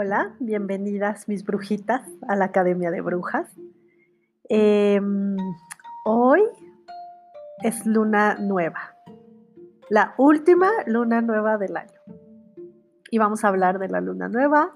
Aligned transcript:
Hola, 0.00 0.30
bienvenidas 0.38 1.26
mis 1.26 1.44
brujitas 1.44 2.02
a 2.28 2.36
la 2.36 2.44
Academia 2.44 2.92
de 2.92 3.00
Brujas. 3.00 3.52
Em, 4.48 5.36
hoy 6.04 6.40
es 7.64 7.84
luna 7.84 8.36
nueva, 8.36 8.94
la 9.90 10.14
última 10.16 10.70
luna 10.86 11.20
nueva 11.20 11.58
del 11.58 11.76
año. 11.76 11.98
Y 13.10 13.18
vamos 13.18 13.44
a 13.44 13.48
hablar 13.48 13.80
de 13.80 13.88
la 13.88 14.00
luna 14.00 14.28
nueva, 14.28 14.70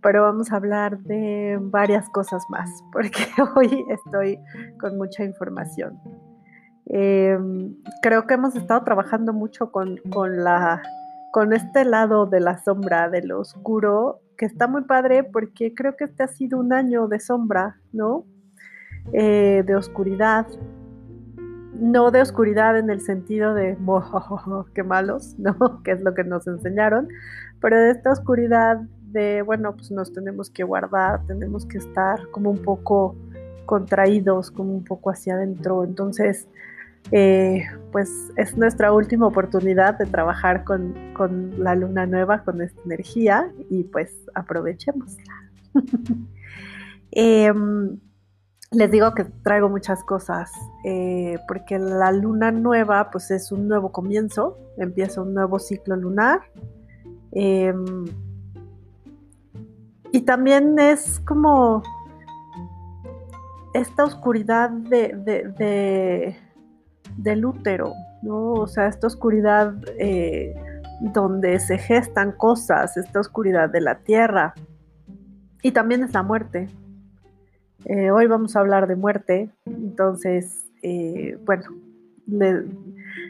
pero 0.00 0.22
vamos 0.22 0.52
a 0.52 0.56
hablar 0.58 1.00
de 1.00 1.58
varias 1.60 2.08
cosas 2.10 2.44
más, 2.48 2.70
porque 2.92 3.26
hoy 3.56 3.84
estoy 3.90 4.38
con 4.78 4.96
mucha 4.96 5.24
información. 5.24 6.00
Em, 6.84 7.74
creo 8.00 8.28
que 8.28 8.34
hemos 8.34 8.54
estado 8.54 8.84
trabajando 8.84 9.32
mucho 9.32 9.72
con, 9.72 9.98
la, 10.04 10.82
con 11.32 11.52
este 11.52 11.84
lado 11.84 12.26
de 12.26 12.38
la 12.38 12.58
sombra, 12.58 13.10
de 13.10 13.22
lo 13.22 13.40
oscuro, 13.40 14.20
que 14.36 14.46
está 14.46 14.66
muy 14.66 14.82
padre 14.82 15.24
porque 15.24 15.74
creo 15.74 15.96
que 15.96 16.04
este 16.04 16.22
ha 16.22 16.28
sido 16.28 16.58
un 16.58 16.72
año 16.72 17.08
de 17.08 17.20
sombra, 17.20 17.76
¿no? 17.92 18.24
Eh, 19.12 19.62
de 19.66 19.76
oscuridad. 19.76 20.46
No 21.78 22.10
de 22.10 22.22
oscuridad 22.22 22.78
en 22.78 22.90
el 22.90 23.00
sentido 23.00 23.54
de, 23.54 23.76
qué 24.74 24.82
malos, 24.82 25.34
¿no? 25.38 25.82
Que 25.82 25.92
es 25.92 26.00
lo 26.00 26.14
que 26.14 26.24
nos 26.24 26.46
enseñaron, 26.46 27.08
pero 27.60 27.78
de 27.78 27.90
esta 27.90 28.12
oscuridad 28.12 28.80
de, 29.12 29.42
bueno, 29.42 29.74
pues 29.74 29.90
nos 29.90 30.12
tenemos 30.12 30.50
que 30.50 30.64
guardar, 30.64 31.24
tenemos 31.26 31.64
que 31.64 31.78
estar 31.78 32.28
como 32.30 32.50
un 32.50 32.58
poco 32.58 33.16
contraídos, 33.64 34.50
como 34.50 34.74
un 34.74 34.84
poco 34.84 35.10
hacia 35.10 35.34
adentro. 35.34 35.84
Entonces, 35.84 36.48
eh, 37.12 37.64
pues 37.92 38.10
es 38.36 38.56
nuestra 38.56 38.92
última 38.92 39.26
oportunidad 39.26 39.96
de 39.98 40.06
trabajar 40.06 40.64
con, 40.64 40.94
la 41.58 41.74
luna 41.74 42.06
nueva, 42.06 42.42
con 42.42 42.60
esta 42.60 42.80
energía 42.84 43.52
y 43.70 43.84
pues 43.84 44.12
aprovechémosla. 44.34 45.34
Em, 47.18 47.98
les 48.72 48.90
digo 48.90 49.14
que 49.14 49.24
traigo 49.24 49.70
muchas 49.70 50.04
cosas 50.04 50.52
eh, 50.84 51.38
porque 51.48 51.78
la 51.78 52.12
luna 52.12 52.50
nueva 52.50 53.10
pues 53.10 53.30
es 53.30 53.50
un 53.52 53.68
nuevo 53.68 53.90
comienzo, 53.90 54.58
empieza 54.76 55.22
un 55.22 55.32
nuevo 55.32 55.58
ciclo 55.58 55.96
lunar. 55.96 56.40
Em, 57.32 58.04
y 60.12 60.20
también 60.22 60.78
es 60.78 61.20
como 61.20 61.82
esta 63.72 64.04
oscuridad 64.04 64.68
de 64.68 66.36
del 67.16 67.44
útero, 67.44 67.92
¿no? 68.22 68.52
O 68.52 68.66
sea, 68.66 68.88
esta 68.88 69.06
oscuridad 69.06 69.74
eh, 69.98 70.54
donde 71.00 71.58
se 71.58 71.78
gestan 71.78 72.32
cosas, 72.32 72.96
esta 72.96 73.20
oscuridad 73.20 73.70
de 73.70 73.80
la 73.80 73.98
tierra. 73.98 74.54
Y 75.62 75.72
también 75.72 76.02
es 76.04 76.12
la 76.12 76.22
muerte. 76.22 76.68
Eh, 77.84 78.10
hoy 78.10 78.26
vamos 78.26 78.56
a 78.56 78.60
hablar 78.60 78.88
de 78.88 78.96
muerte, 78.96 79.50
entonces, 79.64 80.66
eh, 80.82 81.38
bueno, 81.44 81.66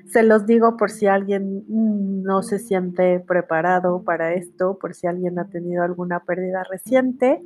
se 0.07 0.23
los 0.23 0.47
digo 0.47 0.79
por 0.79 0.91
si 0.91 1.07
alguien 1.07 1.65
no 1.69 2.43
se 2.43 2.59
siente 2.59 3.21
preparado 3.21 4.03
para 4.03 4.33
esto, 4.33 4.79
por 4.79 4.95
si 4.95 5.07
alguien 5.07 5.39
ha 5.39 5.45
tenido 5.49 5.83
alguna 5.83 6.21
pérdida 6.21 6.65
reciente 6.65 7.43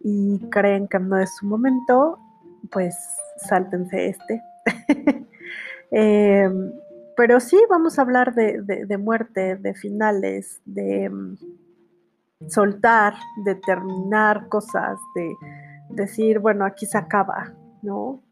y 0.00 0.38
creen 0.50 0.86
que 0.88 0.98
no 0.98 1.18
es 1.18 1.34
su 1.36 1.46
momento, 1.46 2.18
pues 2.70 2.94
sáltense 3.38 4.08
este. 4.08 4.42
Em, 5.90 6.72
pero 7.16 7.40
sí 7.40 7.58
vamos 7.68 7.98
a 7.98 8.02
hablar 8.02 8.34
de, 8.34 8.98
muerte, 8.98 9.56
de 9.56 9.74
finales, 9.74 10.60
de 10.64 11.10
mm, 11.10 11.36
soltar, 12.48 13.14
de 13.44 13.56
terminar 13.56 14.48
cosas, 14.48 14.98
de 15.14 15.34
decir, 15.90 16.38
bueno, 16.38 16.64
aquí 16.64 16.86
se 16.86 16.96
acaba, 16.96 17.52
¿no? 17.82 18.22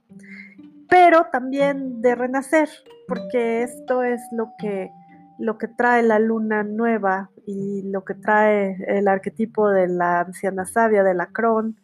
Pero 0.89 1.27
también 1.31 2.01
de 2.01 2.15
renacer, 2.15 2.69
porque 3.07 3.63
esto 3.63 4.03
es 4.03 4.23
lo 4.33 4.53
que, 4.59 4.91
lo 5.39 5.59
que 5.59 5.69
trae 5.69 6.03
la 6.03 6.19
luna 6.19 6.63
nueva 6.63 7.31
y 7.47 7.83
lo 7.83 8.05
que 8.05 8.15
trae 8.15 8.79
el 8.87 9.09
arquetipo 9.09 9.69
de 9.69 9.89
la 9.89 10.21
anciana 10.21 10.65
sabia, 10.65 11.03
de 11.03 11.15
la 11.15 11.27
Cron, 11.27 11.77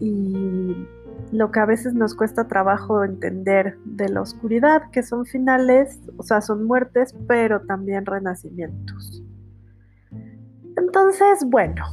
y 0.00 0.88
lo 1.32 1.50
que 1.50 1.60
a 1.60 1.66
veces 1.66 1.94
nos 1.94 2.14
cuesta 2.14 2.46
trabajo 2.46 3.04
entender 3.04 3.78
de 3.86 4.08
la 4.10 4.20
oscuridad, 4.20 4.90
que 4.90 5.02
son 5.02 5.24
finales, 5.24 5.98
o 6.18 6.22
sea, 6.22 6.42
son 6.42 6.64
muertes, 6.64 7.14
pero 7.26 7.62
también 7.62 8.04
renacimientos. 8.04 9.24
Entonces, 10.76 11.44
bueno, 11.46 11.84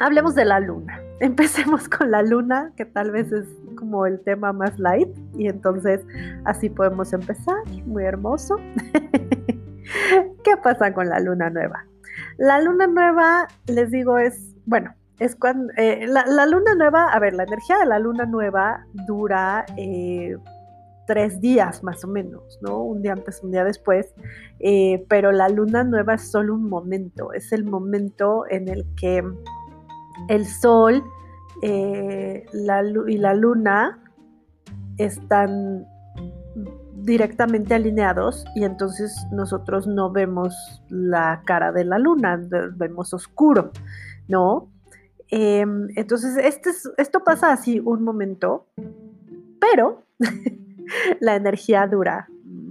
hablemos 0.00 0.34
de 0.34 0.44
la 0.44 0.60
luna. 0.60 1.00
Empecemos 1.20 1.88
con 1.88 2.10
la 2.10 2.22
luna, 2.22 2.72
que 2.76 2.84
tal 2.84 3.10
vez 3.10 3.32
es 3.32 3.46
como 3.74 4.04
el 4.04 4.20
tema 4.20 4.52
más 4.52 4.78
light, 4.78 5.08
y 5.34 5.48
entonces 5.48 6.04
así 6.44 6.68
podemos 6.68 7.14
empezar. 7.14 7.56
Muy 7.86 8.04
hermoso. 8.04 8.56
¿Qué 10.44 10.56
pasa 10.62 10.92
con 10.92 11.08
la 11.08 11.20
luna 11.20 11.48
nueva? 11.48 11.86
La 12.36 12.60
luna 12.60 12.86
nueva, 12.86 13.48
les 13.66 13.90
digo, 13.90 14.18
es, 14.18 14.54
bueno, 14.66 14.94
es 15.18 15.34
cuando 15.36 15.72
eh, 15.76 16.06
la, 16.06 16.46
luna 16.46 16.74
nueva, 16.74 17.12
a 17.12 17.18
ver, 17.18 17.34
la 17.34 17.44
energía 17.44 17.78
de 17.78 17.86
la 17.86 17.98
luna 17.98 18.26
nueva 18.26 18.84
dura 19.06 19.64
eh, 19.76 20.36
tres 21.06 21.40
días 21.40 21.82
más 21.82 22.04
o 22.04 22.08
menos, 22.08 22.58
¿no? 22.60 22.82
Un 22.82 23.02
día 23.02 23.12
antes, 23.12 23.42
un 23.42 23.50
día 23.50 23.64
después, 23.64 24.14
eh, 24.60 25.04
pero 25.08 25.32
la 25.32 25.48
luna 25.48 25.84
nueva 25.84 26.14
es 26.14 26.30
solo 26.30 26.54
un 26.54 26.68
momento, 26.68 27.32
es 27.32 27.52
el 27.52 27.64
momento 27.64 28.44
en 28.50 28.68
el 28.68 28.84
que 28.96 29.24
el 30.28 30.46
sol 30.46 31.02
la, 31.62 32.84
y 33.06 33.16
la 33.16 33.34
luna 33.34 33.98
están 34.98 35.86
directamente 36.94 37.74
alineados 37.74 38.44
y 38.54 38.64
entonces 38.64 39.26
nosotros 39.30 39.86
no 39.86 40.10
vemos 40.10 40.82
la 40.88 41.42
cara 41.46 41.72
de 41.72 41.84
la 41.84 41.98
luna, 41.98 42.38
vemos 42.76 43.14
oscuro, 43.14 43.70
¿no? 44.28 44.68
Em, 45.30 45.88
entonces, 45.96 46.36
este 46.36 46.70
esto 46.98 47.24
pasa 47.24 47.52
así 47.52 47.80
un 47.80 48.02
momento, 48.02 48.66
pero 49.60 50.02
la 51.20 51.36
energía 51.36 51.86
dura, 51.86 52.28
mm, 52.44 52.70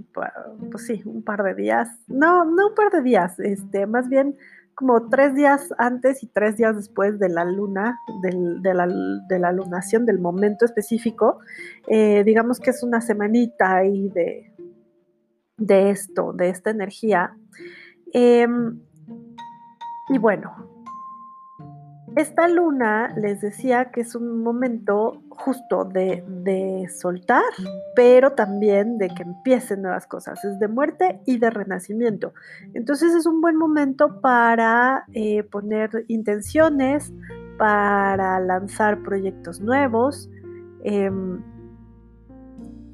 pues 0.70 0.86
sí, 0.86 1.02
un 1.04 1.22
par 1.22 1.42
de 1.42 1.54
días. 1.54 1.88
No, 2.08 2.44
no 2.44 2.68
un 2.68 2.74
par 2.74 2.90
de 2.90 3.02
días, 3.02 3.38
este, 3.40 3.86
más 3.86 4.08
bien 4.08 4.36
como 4.74 5.08
tres 5.08 5.34
días 5.34 5.72
antes 5.78 6.22
y 6.22 6.26
tres 6.26 6.58
días 6.58 6.76
después 6.76 7.18
de 7.18 7.30
la 7.30 7.46
luna, 7.46 7.98
de, 8.22 8.74
la, 9.38 9.52
lunación, 9.52 10.04
del 10.04 10.18
momento 10.18 10.66
específico. 10.66 11.38
Eh, 11.88 12.22
digamos 12.24 12.60
que 12.60 12.70
es 12.70 12.82
una 12.82 13.00
semanita 13.00 13.76
ahí 13.76 14.10
de, 14.10 14.52
de 15.56 15.90
esto, 15.90 16.34
de 16.34 16.50
esta 16.50 16.70
energía. 16.70 17.34
Em, 18.12 18.78
y 20.10 20.18
bueno, 20.18 20.75
esta 22.16 22.48
luna 22.48 23.14
les 23.14 23.42
decía 23.42 23.90
que 23.92 24.00
es 24.00 24.14
un 24.14 24.42
momento 24.42 25.22
justo 25.28 25.84
de, 25.84 26.88
soltar, 26.88 27.44
pero 27.94 28.32
también 28.32 28.96
de 28.96 29.08
que 29.08 29.22
empiecen 29.22 29.82
nuevas 29.82 30.06
cosas. 30.06 30.42
Es 30.42 30.58
de 30.58 30.66
muerte 30.66 31.20
y 31.26 31.38
de 31.38 31.50
renacimiento. 31.50 32.32
Entonces 32.72 33.14
es 33.14 33.26
un 33.26 33.42
buen 33.42 33.56
momento 33.56 34.22
para 34.22 35.04
eh, 35.12 35.42
poner 35.42 36.06
intenciones, 36.08 37.12
para 37.58 38.40
lanzar 38.40 39.02
proyectos 39.02 39.60
nuevos. 39.60 40.30
Em, 40.84 41.42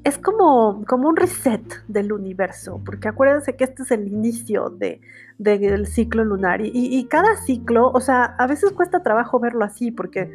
es 0.03 0.17
como, 0.17 0.83
como 0.85 1.07
un 1.07 1.15
reset 1.15 1.63
del 1.87 2.11
universo, 2.11 2.81
porque 2.85 3.07
acuérdense 3.07 3.55
que 3.55 3.63
este 3.63 3.83
es 3.83 3.91
el 3.91 4.07
inicio 4.07 4.69
de, 4.69 4.99
del 5.37 5.87
ciclo 5.87 6.25
lunar 6.25 6.59
y, 6.61 7.05
cada 7.05 7.37
ciclo, 7.37 7.89
o 7.89 8.01
sea, 8.01 8.35
a 8.37 8.47
veces 8.47 8.71
cuesta 8.71 9.01
trabajo 9.01 9.39
verlo 9.39 9.63
así, 9.63 9.91
porque 9.91 10.29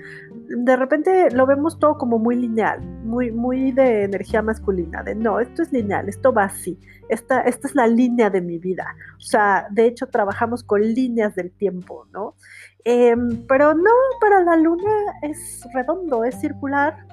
de 0.49 0.76
repente 0.76 1.31
lo 1.32 1.47
vemos 1.47 1.79
todo 1.79 1.99
como 1.99 2.19
muy 2.19 2.37
lineal, 2.37 2.81
muy, 3.05 3.31
muy 3.31 3.73
de 3.73 4.05
energía 4.05 4.41
masculina, 4.41 5.03
de 5.03 5.15
no, 5.15 5.38
esto 5.38 5.62
es 5.62 5.71
lineal, 5.71 6.09
esto 6.09 6.32
va 6.32 6.44
así, 6.44 6.79
esta, 7.11 7.41
esta 7.43 7.69
es 7.69 7.75
la 7.75 7.87
línea 7.87 8.31
de 8.31 8.41
mi 8.41 8.59
vida, 8.59 8.97
o 9.19 9.21
sea, 9.21 9.67
de 9.71 9.87
hecho 9.87 10.06
trabajamos 10.06 10.62
con 10.62 10.81
líneas 10.81 11.35
del 11.35 11.50
tiempo, 11.50 12.06
¿no? 12.12 12.37
Em, 12.85 13.44
pero 13.47 13.75
no, 13.75 13.91
para 14.19 14.43
la 14.43 14.56
luna 14.56 14.91
es 15.21 15.61
redondo, 15.75 16.25
es 16.25 16.41
circular 16.41 17.08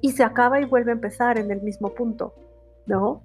y 0.00 0.12
se 0.12 0.24
acaba 0.24 0.60
y 0.60 0.64
vuelve 0.64 0.90
a 0.90 0.94
empezar 0.94 1.38
en 1.38 1.50
el 1.50 1.62
mismo 1.62 1.94
punto, 1.94 2.34
¿no? 2.86 3.22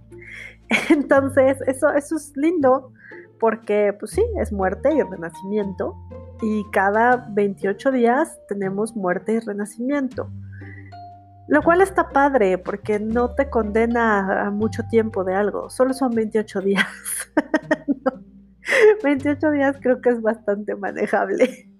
Entonces, 0.89 1.61
eso, 1.67 1.89
eso 1.93 2.15
es 2.15 2.33
lindo 2.35 2.91
porque, 3.39 3.95
pues 3.97 4.11
sí, 4.11 4.23
es 4.39 4.51
muerte 4.51 4.93
y 4.93 5.01
renacimiento 5.01 5.95
y 6.41 6.63
cada 6.71 7.27
28 7.31 7.91
días 7.91 8.39
tenemos 8.47 8.95
muerte 8.95 9.33
y 9.33 9.39
renacimiento. 9.39 10.29
Lo 11.47 11.63
cual 11.63 11.81
está 11.81 12.09
padre 12.09 12.59
porque 12.59 12.99
no 12.99 13.33
te 13.33 13.49
condena 13.49 14.45
a 14.45 14.51
mucho 14.51 14.83
tiempo 14.87 15.23
de 15.23 15.33
algo, 15.33 15.69
solo 15.69 15.93
son 15.93 16.11
28 16.11 16.61
días. 16.61 16.85
28 19.03 19.51
días 19.51 19.77
creo 19.81 20.01
que 20.01 20.09
es 20.09 20.21
bastante 20.21 20.75
manejable. 20.75 21.71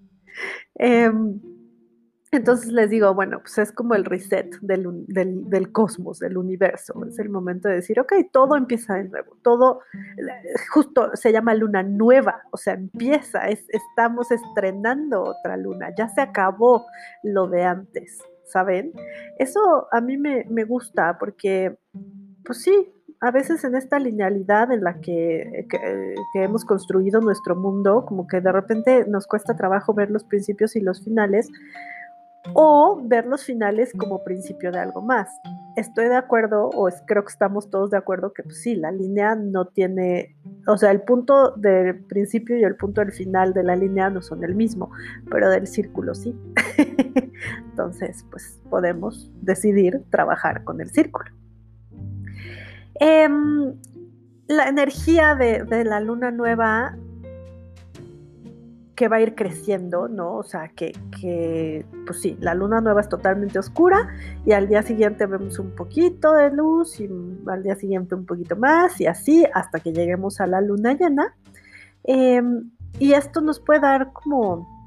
Em, 0.74 1.40
entonces 2.32 2.70
les 2.72 2.88
digo, 2.90 3.12
bueno, 3.12 3.40
pues 3.40 3.58
es 3.58 3.72
como 3.72 3.94
el 3.94 4.04
reset 4.04 4.54
del, 4.60 5.04
del, 5.08 5.72
cosmos, 5.72 6.20
del 6.20 6.36
universo. 6.36 7.04
Es 7.04 7.18
el 7.18 7.28
momento 7.28 7.68
de 7.68 7.76
decir, 7.76 7.98
ok, 7.98 8.12
todo 8.32 8.56
empieza 8.56 8.94
de 8.94 9.04
nuevo. 9.04 9.36
Todo, 9.42 9.80
justo 10.72 11.10
se 11.14 11.32
llama 11.32 11.54
luna 11.54 11.82
nueva, 11.82 12.42
o 12.52 12.56
sea, 12.56 12.74
empieza, 12.74 13.48
estamos 13.48 14.30
estrenando 14.30 15.24
otra 15.24 15.56
luna. 15.56 15.92
Ya 15.96 16.08
se 16.08 16.20
acabó 16.20 16.86
lo 17.24 17.48
de 17.48 17.64
antes, 17.64 18.18
¿saben? 18.44 18.92
Eso 19.38 19.88
a 19.90 20.00
mí 20.00 20.16
me, 20.16 20.46
me 20.48 20.62
gusta 20.62 21.18
porque, 21.18 21.76
pues 22.44 22.62
sí, 22.62 22.94
a 23.20 23.30
veces 23.30 23.64
en 23.64 23.74
esta 23.74 23.98
linealidad 23.98 24.72
en 24.72 24.82
la 24.82 25.00
que, 25.00 25.66
que, 25.68 26.42
hemos 26.42 26.64
construido 26.64 27.20
nuestro 27.20 27.54
mundo, 27.54 28.06
como 28.06 28.26
que 28.26 28.40
de 28.40 28.50
repente 28.50 29.04
nos 29.06 29.26
cuesta 29.26 29.56
trabajo 29.56 29.92
ver 29.92 30.10
los 30.10 30.24
principios 30.24 30.74
y 30.74 30.80
los 30.80 31.04
finales, 31.04 31.48
o 32.54 33.00
ver 33.04 33.26
los 33.26 33.44
finales 33.44 33.92
como 33.96 34.24
principio 34.24 34.72
de 34.72 34.78
algo 34.78 35.02
más. 35.02 35.28
Estoy 35.76 36.06
de 36.06 36.16
acuerdo, 36.16 36.68
o 36.74 36.88
creo 37.06 37.24
que 37.24 37.32
estamos 37.32 37.70
todos 37.70 37.90
de 37.90 37.96
acuerdo 37.96 38.32
que 38.32 38.42
pues, 38.42 38.62
sí, 38.62 38.74
la 38.74 38.90
línea 38.90 39.34
no 39.34 39.66
tiene, 39.66 40.36
o 40.66 40.76
sea, 40.76 40.90
el 40.90 41.02
punto 41.02 41.52
del 41.52 42.04
principio 42.04 42.58
y 42.58 42.64
el 42.64 42.76
punto 42.76 43.00
del 43.00 43.12
final 43.12 43.52
de 43.52 43.62
la 43.62 43.76
línea 43.76 44.10
no 44.10 44.22
son 44.22 44.44
el 44.44 44.54
mismo, 44.54 44.90
pero 45.30 45.50
del 45.50 45.66
círculo 45.66 46.14
sí. 46.14 46.34
Entonces, 47.70 48.26
pues 48.30 48.60
podemos 48.68 49.30
decidir 49.40 50.02
trabajar 50.10 50.64
con 50.64 50.80
el 50.80 50.90
círculo. 50.90 51.30
Em, 52.94 53.74
la 54.48 54.68
energía 54.68 55.34
de 55.34 55.84
la 55.84 56.00
luna 56.00 56.30
nueva 56.30 56.96
que 59.00 59.08
va 59.08 59.16
a 59.16 59.20
ir 59.22 59.34
creciendo, 59.34 60.08
¿no? 60.08 60.34
O 60.34 60.42
sea, 60.42 60.68
que, 60.76 60.92
pues 62.04 62.20
sí, 62.20 62.36
la 62.38 62.52
luna 62.52 62.82
nueva 62.82 63.00
es 63.00 63.08
totalmente 63.08 63.58
oscura 63.58 64.10
y 64.44 64.52
al 64.52 64.68
día 64.68 64.82
siguiente 64.82 65.24
vemos 65.24 65.58
un 65.58 65.70
poquito 65.70 66.34
de 66.34 66.50
luz 66.50 67.00
y 67.00 67.08
al 67.46 67.62
día 67.62 67.76
siguiente 67.76 68.14
un 68.14 68.26
poquito 68.26 68.56
más 68.56 69.00
y 69.00 69.06
así 69.06 69.46
hasta 69.54 69.80
que 69.80 69.94
lleguemos 69.94 70.38
a 70.42 70.46
la 70.46 70.60
luna 70.60 70.92
llena. 70.92 71.34
Em, 72.04 72.72
y 72.98 73.14
esto 73.14 73.40
nos 73.40 73.58
puede 73.58 73.80
dar 73.80 74.12
como 74.12 74.79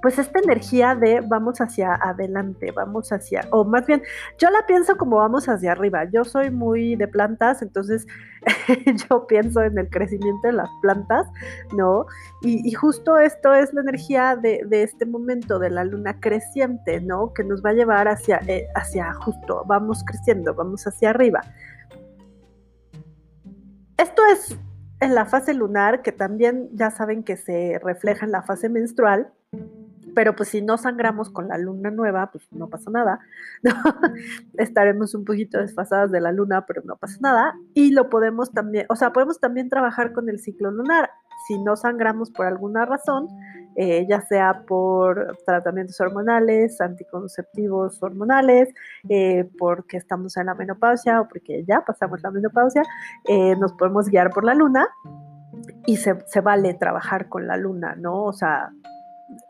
pues 0.00 0.18
esta 0.18 0.38
energía 0.38 0.94
de 0.94 1.20
vamos 1.20 1.60
hacia 1.60 1.94
adelante, 1.94 2.72
vamos 2.72 3.12
hacia, 3.12 3.46
o 3.50 3.64
más 3.64 3.86
bien, 3.86 4.02
yo 4.38 4.50
la 4.50 4.66
pienso 4.66 4.96
como 4.96 5.16
vamos 5.16 5.48
hacia 5.48 5.72
arriba. 5.72 6.04
Yo 6.04 6.24
soy 6.24 6.50
muy 6.50 6.96
de 6.96 7.08
plantas, 7.08 7.62
entonces 7.62 8.06
yo 9.08 9.26
pienso 9.26 9.62
en 9.62 9.78
el 9.78 9.88
crecimiento 9.90 10.48
de 10.48 10.52
las 10.52 10.68
plantas, 10.82 11.26
¿no? 11.76 12.06
Y, 12.42 12.72
justo 12.72 13.18
esto 13.18 13.54
es 13.54 13.72
la 13.74 13.80
energía 13.80 14.36
de, 14.36 14.66
este 14.70 15.06
momento 15.06 15.58
de 15.58 15.70
la 15.70 15.84
luna 15.84 16.20
creciente, 16.20 17.00
¿no? 17.00 17.32
Que 17.34 17.42
nos 17.42 17.64
va 17.64 17.70
a 17.70 17.74
llevar 17.74 18.08
hacia, 18.08 18.40
eh, 18.46 18.66
hacia 18.74 19.12
justo, 19.14 19.64
vamos 19.66 20.04
creciendo, 20.04 20.54
vamos 20.54 20.86
hacia 20.86 21.10
arriba. 21.10 21.40
Esto 23.96 24.22
es 24.26 24.56
en 25.00 25.14
la 25.14 25.26
fase 25.26 25.54
lunar, 25.54 26.02
que 26.02 26.12
también 26.12 26.68
ya 26.72 26.90
saben 26.90 27.24
que 27.24 27.36
se 27.36 27.80
refleja 27.82 28.24
en 28.24 28.32
la 28.32 28.42
fase 28.42 28.68
menstrual 28.68 29.32
pero 30.14 30.34
pues 30.36 30.50
si 30.50 30.62
no 30.62 30.78
sangramos 30.78 31.30
con 31.30 31.48
la 31.48 31.58
luna 31.58 31.90
nueva, 31.90 32.30
pues 32.30 32.46
no 32.52 32.68
pasa 32.68 32.90
nada. 32.90 33.20
Estaremos 34.58 35.14
un 35.14 35.24
poquito 35.24 35.58
desfasadas 35.58 36.10
de 36.10 36.20
la 36.20 36.32
luna, 36.32 36.66
pero 36.66 36.82
no 36.84 36.96
pasa 36.96 37.18
nada. 37.20 37.54
Y 37.74 37.90
lo 37.92 38.08
podemos 38.10 38.52
también, 38.52 38.86
o 38.88 38.96
sea, 38.96 39.12
podemos 39.12 39.40
también 39.40 39.68
trabajar 39.68 40.12
con 40.12 40.28
el 40.28 40.40
ciclo 40.40 40.70
lunar. 40.70 41.10
Si 41.46 41.58
no 41.62 41.76
sangramos 41.76 42.30
por 42.30 42.46
alguna 42.46 42.84
razón, 42.84 43.28
eh, 43.76 44.06
ya 44.08 44.20
sea 44.22 44.64
por 44.66 45.38
tratamientos 45.46 46.00
hormonales, 46.00 46.80
anticonceptivos 46.80 48.02
hormonales, 48.02 48.68
eh, 49.08 49.48
porque 49.56 49.98
estamos 49.98 50.36
en 50.36 50.46
la 50.46 50.54
menopausia 50.54 51.20
o 51.20 51.28
porque 51.28 51.64
ya 51.64 51.84
pasamos 51.84 52.20
la 52.22 52.32
menopausia, 52.32 52.82
eh, 53.28 53.54
nos 53.56 53.72
podemos 53.74 54.08
guiar 54.08 54.30
por 54.30 54.44
la 54.44 54.54
luna 54.54 54.88
y 55.86 55.96
se, 55.96 56.18
se, 56.26 56.40
vale 56.40 56.74
trabajar 56.74 57.28
con 57.28 57.46
la 57.46 57.56
luna, 57.56 57.94
¿no? 57.96 58.24
O 58.24 58.32
sea, 58.32 58.72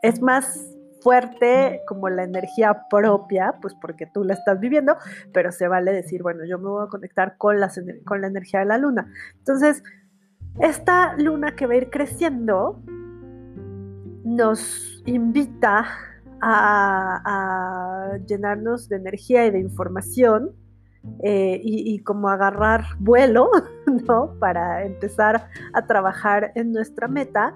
es 0.01 0.21
más 0.21 0.75
fuerte 1.01 1.81
como 1.87 2.09
la 2.09 2.23
energía 2.23 2.85
propia, 2.89 3.55
pues 3.61 3.73
porque 3.81 4.05
tú 4.05 4.23
la 4.23 4.33
estás 4.33 4.59
viviendo, 4.59 4.97
pero 5.33 5.51
se 5.51 5.67
vale 5.67 5.91
decir, 5.91 6.21
bueno, 6.21 6.45
yo 6.45 6.59
me 6.59 6.69
voy 6.69 6.85
a 6.85 6.89
conectar 6.89 7.37
con, 7.37 7.59
la 7.59 7.69
energía 8.27 8.59
de 8.59 8.65
la 8.65 8.77
luna. 8.77 9.11
Entonces, 9.37 9.83
esta 10.59 11.15
luna 11.17 11.55
que 11.55 11.67
va 11.67 11.73
a 11.73 11.77
ir 11.77 11.89
creciendo 11.89 12.81
nos 14.23 15.01
invita 15.05 15.85
a, 16.41 18.17
llenarnos 18.25 18.87
de 18.89 18.97
energía 18.97 19.45
y 19.45 19.51
de 19.51 19.59
información 19.59 20.51
eh, 21.23 21.59
y, 21.63 21.93
y, 21.93 21.99
como 21.99 22.29
agarrar 22.29 22.83
vuelo, 22.99 23.49
¿no? 24.07 24.35
Para 24.39 24.83
empezar 24.83 25.49
a 25.73 25.85
trabajar 25.85 26.51
en 26.55 26.71
nuestra 26.71 27.07
meta, 27.07 27.53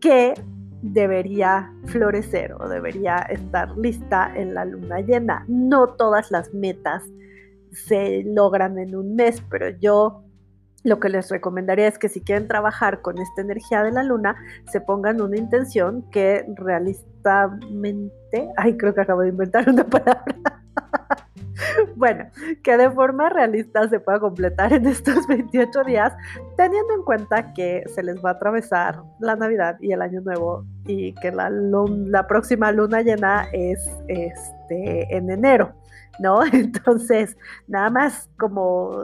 que 0.00 0.34
debería 0.82 1.72
florecer 1.86 2.54
o 2.54 2.68
debería 2.68 3.18
estar 3.30 3.76
lista 3.76 4.32
en 4.34 4.54
la 4.54 4.64
luna 4.64 5.00
llena. 5.00 5.44
No 5.48 5.88
todas 5.94 6.30
las 6.30 6.54
metas 6.54 7.02
se 7.72 8.22
logran 8.24 8.78
en 8.78 8.96
un 8.96 9.14
mes, 9.14 9.42
pero 9.50 9.68
yo 9.68 10.24
lo 10.82 10.98
que 10.98 11.10
les 11.10 11.30
recomendaría 11.30 11.86
es 11.88 11.98
que 11.98 12.08
si 12.08 12.22
quieren 12.22 12.48
trabajar 12.48 13.02
con 13.02 13.18
esta 13.18 13.42
energía 13.42 13.82
de 13.82 13.92
la 13.92 14.02
luna, 14.02 14.36
se 14.70 14.80
pongan 14.80 15.20
una 15.20 15.36
intención 15.36 16.08
que 16.10 16.46
realistamente, 16.56 18.48
ay, 18.56 18.76
creo 18.76 18.94
que 18.94 19.02
acabo 19.02 19.20
de 19.22 19.28
inventar 19.28 19.68
una 19.68 19.84
palabra. 19.84 20.59
bueno, 21.96 22.26
que 22.62 22.76
de 22.76 22.90
forma 22.90 23.28
realista 23.28 23.88
se 23.88 24.00
pueda 24.00 24.20
completar 24.20 24.72
en 24.72 24.86
estos 24.86 25.26
28 25.28 25.84
días, 25.84 26.12
teniendo 26.56 26.94
en 26.94 27.02
cuenta 27.02 27.52
que 27.54 27.84
se 27.94 28.02
les 28.02 28.16
va 28.24 28.30
a 28.30 28.32
atravesar 28.34 29.02
la 29.20 29.36
Navidad 29.36 29.76
y 29.80 29.92
el 29.92 30.02
Año 30.02 30.20
Nuevo 30.20 30.64
y 30.86 31.12
que 31.14 31.30
la, 31.30 32.26
próxima 32.26 32.72
luna 32.72 33.02
llena 33.02 33.46
es 33.52 33.88
este, 34.08 35.16
en 35.16 35.30
enero, 35.30 35.74
¿no? 36.18 36.40
Entonces, 36.52 37.36
nada 37.66 37.90
más 37.90 38.28
como, 38.38 39.02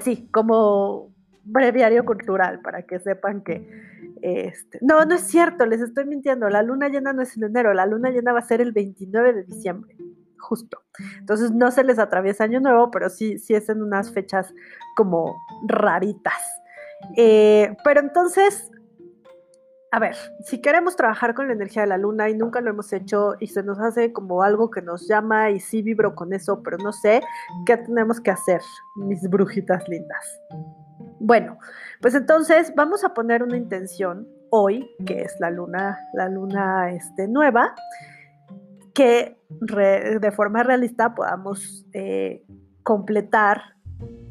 sí, 0.00 0.28
como 0.32 1.10
breviario 1.44 2.04
cultural 2.04 2.60
para 2.60 2.82
que 2.82 3.00
sepan 3.00 3.42
que 3.42 3.66
este, 4.22 4.78
no, 4.80 5.04
no 5.04 5.16
es 5.16 5.22
cierto, 5.22 5.66
les 5.66 5.80
estoy 5.80 6.04
mintiendo, 6.04 6.48
la 6.48 6.62
luna 6.62 6.88
llena 6.88 7.12
no 7.12 7.22
es 7.22 7.36
en 7.36 7.44
enero, 7.44 7.74
la 7.74 7.86
luna 7.86 8.10
llena 8.10 8.32
va 8.32 8.38
a 8.38 8.42
ser 8.42 8.60
el 8.60 8.70
29 8.70 9.32
de 9.32 9.42
diciembre 9.42 9.96
justo. 10.42 10.82
Entonces 11.18 11.52
no 11.52 11.70
se 11.70 11.84
les 11.84 11.98
atraviesa 11.98 12.44
año 12.44 12.60
nuevo, 12.60 12.90
pero 12.90 13.08
sí, 13.08 13.38
sí 13.38 13.54
es 13.54 13.68
en 13.68 13.82
unas 13.82 14.12
fechas 14.12 14.52
como 14.96 15.34
raritas. 15.66 16.34
Eh, 17.16 17.74
pero 17.84 18.00
entonces, 18.00 18.70
a 19.90 19.98
ver, 19.98 20.16
si 20.44 20.60
queremos 20.60 20.96
trabajar 20.96 21.34
con 21.34 21.46
la 21.46 21.54
energía 21.54 21.82
de 21.82 21.88
la 21.88 21.98
luna 21.98 22.28
y 22.28 22.34
nunca 22.34 22.60
lo 22.60 22.70
hemos 22.70 22.92
hecho 22.92 23.34
y 23.40 23.46
se 23.46 23.62
nos 23.62 23.78
hace 23.78 24.12
como 24.12 24.42
algo 24.42 24.70
que 24.70 24.82
nos 24.82 25.08
llama 25.08 25.50
y 25.50 25.60
sí 25.60 25.82
vibro 25.82 26.14
con 26.14 26.32
eso, 26.32 26.62
pero 26.62 26.78
no 26.78 26.92
sé, 26.92 27.22
¿qué 27.66 27.76
tenemos 27.76 28.20
que 28.20 28.30
hacer, 28.30 28.60
mis 28.96 29.28
brujitas 29.28 29.88
lindas? 29.88 30.40
Bueno, 31.18 31.58
pues 32.00 32.14
entonces 32.14 32.72
vamos 32.74 33.04
a 33.04 33.14
poner 33.14 33.42
una 33.42 33.56
intención 33.56 34.28
hoy, 34.50 34.94
que 35.06 35.22
es 35.22 35.34
la 35.40 35.50
luna, 35.50 35.98
la 36.12 36.28
luna 36.28 36.90
este, 36.92 37.26
nueva, 37.26 37.74
que 38.94 39.38
de 39.60 40.32
forma 40.32 40.62
realista 40.62 41.14
podamos 41.14 41.86
eh, 41.92 42.42
completar 42.82 43.62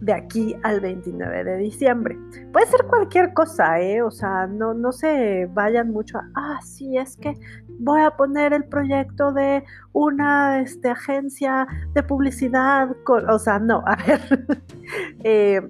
de 0.01 0.13
aquí 0.13 0.56
al 0.63 0.82
29 0.82 1.44
de 1.44 1.58
diciembre. 1.58 2.18
Puede 2.51 2.65
ser 2.65 2.86
cualquier 2.88 3.34
cosa, 3.34 3.80
¿eh? 3.80 4.01
O 4.01 4.12
sea, 4.12 4.48
no, 4.48 4.74
no 4.74 4.91
se 4.91 5.48
vayan 5.53 5.91
mucho 5.91 6.18
a, 6.18 6.24
ah, 6.36 6.60
sí, 6.63 6.98
es 6.98 7.15
que 7.18 7.39
voy 7.80 8.01
a 8.01 8.12
poner 8.12 8.53
el 8.53 8.65
proyecto 8.65 9.32
de 9.32 9.63
una 9.94 10.60
este, 10.60 10.89
agencia 10.89 11.68
de 11.94 12.03
publicidad, 12.03 12.89
o 13.08 13.39
sea, 13.39 13.60
no, 13.60 13.84
a 13.86 13.96
ver. 13.96 14.46
eh, 15.24 15.62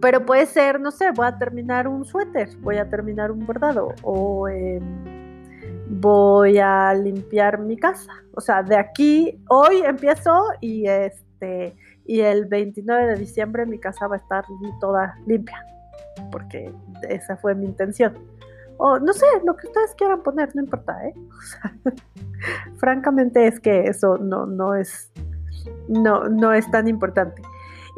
pero 0.00 0.24
puede 0.24 0.46
ser, 0.46 0.80
no 0.80 0.90
sé, 0.90 1.10
voy 1.10 1.26
a 1.26 1.38
terminar 1.38 1.88
un 1.88 2.04
suéter, 2.04 2.50
voy 2.60 2.76
a 2.76 2.88
terminar 2.88 3.30
un 3.30 3.46
bordado, 3.46 3.94
o... 4.02 4.48
Eh, 4.48 4.80
voy 5.88 6.58
a 6.58 6.94
limpiar 6.94 7.58
mi 7.60 7.76
casa. 7.76 8.12
O 8.34 8.40
sea, 8.40 8.62
de 8.62 8.76
aquí, 8.76 9.42
hoy 9.48 9.82
empiezo 9.84 10.32
y 10.60 10.86
este 10.86 11.76
y 12.04 12.20
el 12.20 12.46
29 12.46 13.06
de 13.06 13.16
diciembre 13.16 13.66
mi 13.66 13.78
casa 13.78 14.06
va 14.06 14.16
a 14.16 14.18
estar 14.18 14.44
toda 14.80 15.14
limpia, 15.26 15.62
porque 16.32 16.72
esa 17.08 17.36
fue 17.36 17.54
mi 17.54 17.66
intención. 17.66 18.14
O 18.78 18.98
no 18.98 19.12
sé, 19.12 19.26
lo 19.44 19.56
que 19.56 19.66
ustedes 19.66 19.94
quieran 19.94 20.22
poner, 20.22 20.54
no 20.54 20.62
importa, 20.62 20.96
¿eh? 21.04 21.14
francamente 22.78 23.46
es 23.46 23.60
que 23.60 23.88
eso 23.88 24.16
no, 24.18 24.46
no 24.46 24.74
es 24.74 25.12
no, 25.88 26.28
no 26.28 26.52
es 26.52 26.70
tan 26.70 26.88
importante. 26.88 27.42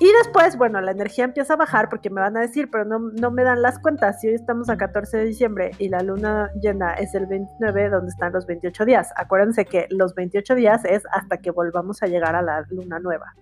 Y 0.03 0.11
después, 0.25 0.57
bueno, 0.57 0.81
la 0.81 0.93
energía 0.93 1.25
empieza 1.27 1.53
a 1.53 1.57
bajar 1.59 1.91
porque 1.91 2.09
me 2.09 2.23
van 2.23 2.35
a 2.35 2.41
decir, 2.41 2.71
pero 2.71 2.87
no, 2.87 2.99
no 2.99 3.31
me 3.31 3.45
dan 3.45 3.61
las 3.61 3.79
cuentas. 3.79 4.19
Si 4.19 4.29
hoy 4.29 4.35
estamos 4.35 4.71
a 4.71 4.79
14 4.79 5.19
de 5.19 5.25
diciembre 5.27 5.73
y 5.79 5.91
la 5.91 6.03
luna 6.03 6.51
llena 6.59 6.95
es 6.95 7.15
el 7.15 7.27
29, 7.27 7.91
donde 7.91 8.09
están 8.09 8.33
los 8.33 8.47
28 8.47 8.87
días. 8.87 9.13
Acuérdense 9.15 9.67
que 9.67 9.89
los 9.91 10.15
28 10.15 10.55
días 10.55 10.87
es 10.87 11.03
hasta 11.13 11.37
que 11.37 11.51
volvamos 11.51 12.03
a 12.03 12.07
llegar 12.07 12.35
a 12.35 12.41
la 12.41 12.65
luna 12.71 12.99
nueva. 12.99 13.35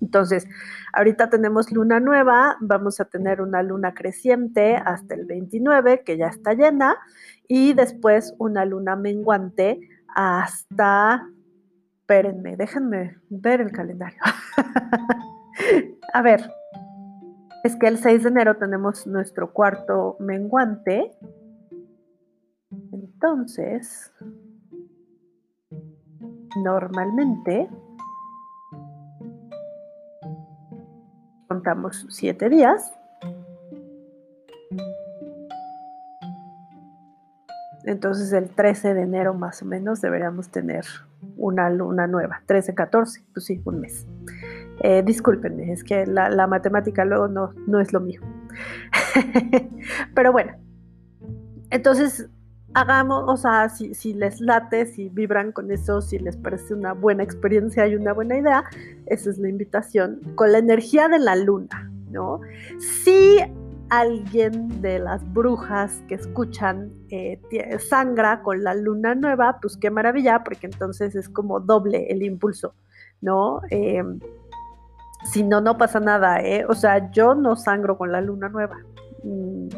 Entonces, 0.00 0.48
ahorita 0.94 1.28
tenemos 1.28 1.70
luna 1.70 2.00
nueva, 2.00 2.56
vamos 2.60 2.98
a 2.98 3.04
tener 3.04 3.42
una 3.42 3.62
luna 3.62 3.92
creciente 3.92 4.76
hasta 4.76 5.14
el 5.14 5.26
29, 5.26 6.04
que 6.06 6.16
ya 6.16 6.28
está 6.28 6.54
llena, 6.54 6.96
y 7.48 7.74
después 7.74 8.34
una 8.38 8.64
luna 8.64 8.96
menguante 8.96 9.78
hasta, 10.08 11.28
espérenme, 12.00 12.56
déjenme 12.56 13.18
ver 13.28 13.60
el 13.60 13.72
calendario. 13.72 14.18
a 16.12 16.22
ver, 16.22 16.50
es 17.64 17.76
que 17.76 17.86
el 17.86 17.98
6 17.98 18.24
de 18.24 18.28
enero 18.28 18.56
tenemos 18.56 19.06
nuestro 19.06 19.52
cuarto 19.52 20.16
menguante. 20.18 21.12
Entonces, 22.92 24.12
normalmente 26.56 27.68
contamos 31.48 32.06
siete 32.08 32.48
días. 32.48 32.92
Entonces 37.84 38.32
el 38.32 38.48
13 38.48 38.94
de 38.94 39.02
enero 39.02 39.34
más 39.34 39.60
o 39.62 39.66
menos 39.66 40.00
deberíamos 40.00 40.48
tener 40.48 40.84
una 41.36 41.68
luna 41.68 42.06
nueva. 42.06 42.42
13, 42.46 42.74
14, 42.74 43.24
pues 43.32 43.44
sí, 43.44 43.60
un 43.64 43.80
mes. 43.80 44.06
Eh, 44.84 45.02
discúlpenme, 45.04 45.72
es 45.72 45.84
que 45.84 46.06
la, 46.06 46.46
matemática 46.48 47.04
luego 47.04 47.28
no, 47.28 47.50
no 47.68 47.80
es 47.80 47.92
lo 47.92 48.00
mío. 48.00 48.20
Pero 50.14 50.32
bueno, 50.32 50.54
entonces 51.70 52.28
hagamos, 52.74 53.24
o 53.28 53.36
sea, 53.36 53.68
si, 53.68 53.94
si, 53.94 54.12
les 54.12 54.40
late, 54.40 54.86
si 54.86 55.08
vibran 55.08 55.52
con 55.52 55.70
eso, 55.70 56.00
si 56.00 56.18
les 56.18 56.36
parece 56.36 56.74
una 56.74 56.94
buena 56.94 57.22
experiencia 57.22 57.86
y 57.86 57.94
una 57.94 58.12
buena 58.12 58.36
idea, 58.36 58.64
esa 59.06 59.30
es 59.30 59.38
la 59.38 59.48
invitación, 59.48 60.20
con 60.34 60.50
la 60.50 60.58
energía 60.58 61.08
de 61.08 61.20
la 61.20 61.36
luna, 61.36 61.88
¿no? 62.10 62.40
Si 62.78 63.38
alguien 63.92 64.80
de 64.80 64.98
las 64.98 65.22
brujas 65.32 66.02
que 66.08 66.14
escuchan 66.14 66.90
eh, 67.10 67.38
sangra 67.78 68.42
con 68.42 68.64
la 68.64 68.74
luna 68.74 69.14
nueva, 69.14 69.58
pues 69.60 69.76
qué 69.76 69.90
maravilla, 69.90 70.42
porque 70.42 70.66
entonces 70.66 71.14
es 71.14 71.28
como 71.28 71.60
doble 71.60 72.06
el 72.10 72.22
impulso, 72.22 72.74
¿no? 73.20 73.60
Em, 73.68 74.18
si 75.32 75.42
no, 75.42 75.60
no 75.62 75.78
pasa 75.78 75.98
nada, 75.98 76.40
¿eh? 76.42 76.66
O 76.68 76.74
sea, 76.74 77.10
yo 77.10 77.34
no 77.34 77.56
sangro 77.56 77.96
con 77.96 78.12
la 78.12 78.20
luna 78.20 78.50
nueva. 78.50 78.76
Mm, 79.24 79.68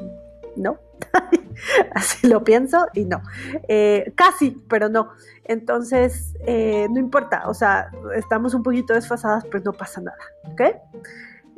no, 0.56 0.78
así 1.94 2.26
lo 2.26 2.42
pienso 2.42 2.88
y 2.92 3.04
no. 3.04 3.22
Eh, 3.68 4.12
casi, 4.16 4.50
pero 4.68 4.88
no. 4.88 5.10
Entonces, 5.44 6.34
eh, 6.46 6.88
no 6.90 6.98
importa, 6.98 7.44
o 7.46 7.54
sea, 7.54 7.90
estamos 8.16 8.54
un 8.54 8.62
poquito 8.62 8.94
desfasadas, 8.94 9.44
pero 9.44 9.62
no 9.64 9.72
pasa 9.72 10.00
nada, 10.00 10.18
¿ok? 10.50 10.62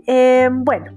Em, 0.07 0.65
bueno, 0.65 0.93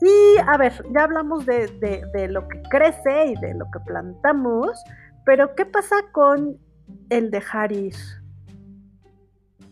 y 0.00 0.38
a 0.46 0.56
ver, 0.56 0.84
ya 0.94 1.04
hablamos 1.04 1.46
de, 1.46 1.66
de, 2.12 2.28
lo 2.28 2.46
que 2.46 2.62
crece 2.70 3.26
y 3.26 3.40
de 3.40 3.54
lo 3.54 3.64
que 3.72 3.80
plantamos, 3.80 4.82
pero 5.24 5.54
¿qué 5.54 5.66
pasa 5.66 5.96
con 6.12 6.58
el 7.10 7.30
dejar 7.30 7.72
ir? 7.72 7.94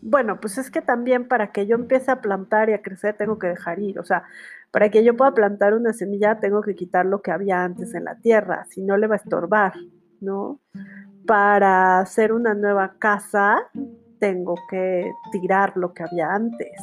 Bueno, 0.07 0.39
pues 0.39 0.59
es 0.59 0.71
que 0.71 0.83
también 0.83 1.29
para 1.29 1.51
que 1.51 1.67
yo 1.67 1.77
empiece 1.77 2.11
a 2.11 2.21
plantar 2.21 2.69
y 2.69 2.75
a 2.75 2.83
crecer 2.83 3.17
tengo 3.17 3.39
que 3.39 3.47
dejar 3.47 3.79
ir, 3.79 3.99
o 3.99 4.05
sea, 4.05 4.25
para 4.71 4.91
que 4.91 5.03
yo 5.03 5.17
pueda 5.17 5.33
plantar 5.33 5.73
una 5.73 5.95
semilla, 5.95 6.41
tengo 6.41 6.61
que 6.61 6.75
quitar 6.75 7.07
lo 7.07 7.23
que 7.23 7.31
había 7.31 7.65
antes 7.65 7.95
en 7.95 8.05
la 8.05 8.17
tierra, 8.17 8.67
si 8.69 8.83
no 8.83 8.99
le 8.99 9.07
va 9.07 9.15
a 9.15 9.17
estorbar, 9.17 9.73
¿no? 10.21 10.61
Para 11.27 12.01
hacer 12.01 12.35
una 12.35 12.53
nueva 12.53 12.97
casa, 12.99 13.71
tengo 14.19 14.57
que 14.69 15.11
tirar 15.33 15.75
lo 15.75 15.95
que 15.95 16.03
había 16.03 16.35
antes. 16.35 16.83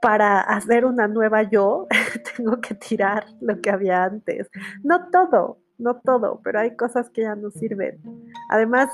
Para 0.00 0.40
hacer 0.40 0.86
una 0.86 1.06
nueva 1.06 1.42
yo, 1.42 1.86
tengo 2.36 2.62
que 2.62 2.76
tirar 2.76 3.26
lo 3.42 3.60
que 3.60 3.68
había 3.68 4.04
antes. 4.04 4.48
No 4.82 5.10
todo, 5.10 5.58
no 5.76 5.96
todo, 5.96 6.40
pero 6.42 6.60
hay 6.60 6.76
cosas 6.76 7.10
que 7.10 7.22
ya 7.22 7.34
no 7.36 7.50
sirven. 7.50 8.00
Además, 8.48 8.88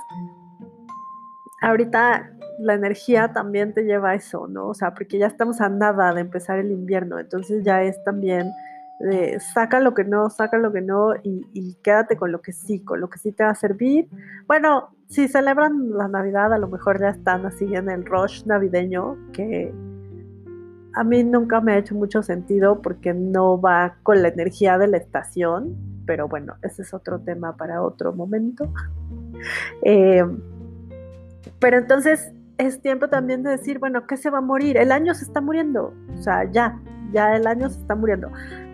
ahorita 1.62 2.32
la 2.60 2.74
energía 2.74 3.32
también 3.32 3.72
te 3.74 3.84
lleva 3.84 4.10
a 4.10 4.14
eso, 4.14 4.46
¿no? 4.46 4.68
O 4.68 4.74
sea, 4.74 4.94
porque 4.94 5.18
ya 5.18 5.26
estamos 5.26 5.60
a 5.60 5.68
nada 5.68 6.12
de 6.12 6.20
empezar 6.20 6.58
el 6.58 6.70
invierno, 6.70 7.18
entonces 7.18 7.64
ya 7.64 7.82
es 7.82 8.02
también 8.04 8.50
de 9.00 9.40
saca 9.40 9.80
lo 9.80 9.94
que 9.94 10.04
no, 10.04 10.28
saca 10.28 10.58
lo 10.58 10.72
que 10.72 10.82
no 10.82 11.14
y, 11.22 11.74
quédate 11.82 12.16
con 12.16 12.32
lo 12.32 12.42
que 12.42 12.52
sí, 12.52 12.80
con 12.80 13.00
lo 13.00 13.08
que 13.08 13.18
sí 13.18 13.32
te 13.32 13.44
va 13.44 13.50
a 13.50 13.54
servir. 13.54 14.08
Bueno, 14.46 14.90
si 15.08 15.26
celebran 15.26 15.90
la 15.96 16.06
Navidad, 16.06 16.52
a 16.52 16.58
lo 16.58 16.68
mejor 16.68 17.00
ya 17.00 17.08
están 17.08 17.46
así 17.46 17.74
en 17.74 17.88
el 17.88 18.04
rush 18.04 18.44
navideño, 18.44 19.16
que 19.32 19.72
a 20.94 21.04
mí 21.04 21.24
nunca 21.24 21.62
me 21.62 21.72
ha 21.72 21.78
hecho 21.78 21.94
mucho 21.94 22.22
sentido 22.22 22.82
porque 22.82 23.14
no 23.14 23.58
va 23.58 23.96
con 24.02 24.20
la 24.22 24.28
energía 24.28 24.76
de 24.76 24.88
la 24.88 24.98
estación, 24.98 25.76
pero 26.04 26.28
bueno, 26.28 26.56
ese 26.62 26.82
es 26.82 26.92
otro 26.92 27.20
tema 27.20 27.56
para 27.56 27.82
otro 27.82 28.12
momento. 28.12 28.72
Eh, 29.82 30.22
pero 31.58 31.78
entonces 31.78 32.30
es 32.60 32.80
tiempo 32.80 33.08
también 33.08 33.42
de 33.42 33.50
decir, 33.50 33.78
bueno, 33.78 34.06
¿qué 34.06 34.16
se 34.16 34.30
va 34.30 34.38
a 34.38 34.42
morir? 34.42 34.76
El 34.76 34.92
año 34.92 35.14
se 35.14 35.24
está 35.24 35.40
muriendo, 35.40 35.94
o 36.12 36.22
sea, 36.22 36.50
ya, 36.50 36.78
ya 37.12 37.34
el 37.36 37.46
año 37.46 37.68
se 37.70 37.80
está 37.80 37.94
muriendo. 37.94 38.30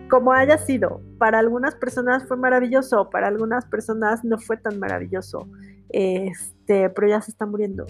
Como 0.09 0.31
haya 0.31 0.57
sido, 0.57 1.01
para 1.17 1.39
algunas 1.39 1.75
personas 1.75 2.27
fue 2.27 2.37
maravilloso, 2.37 3.09
para 3.09 3.27
algunas 3.27 3.65
personas 3.65 4.23
no 4.23 4.37
fue 4.37 4.57
tan 4.57 4.79
maravilloso, 4.79 5.47
este, 5.89 6.89
pero 6.89 7.07
ya 7.07 7.21
se 7.21 7.31
está 7.31 7.45
muriendo, 7.45 7.85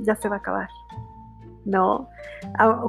ya 0.00 0.14
se 0.14 0.28
va 0.28 0.36
a 0.36 0.38
acabar. 0.38 0.68
¿No? 1.64 2.08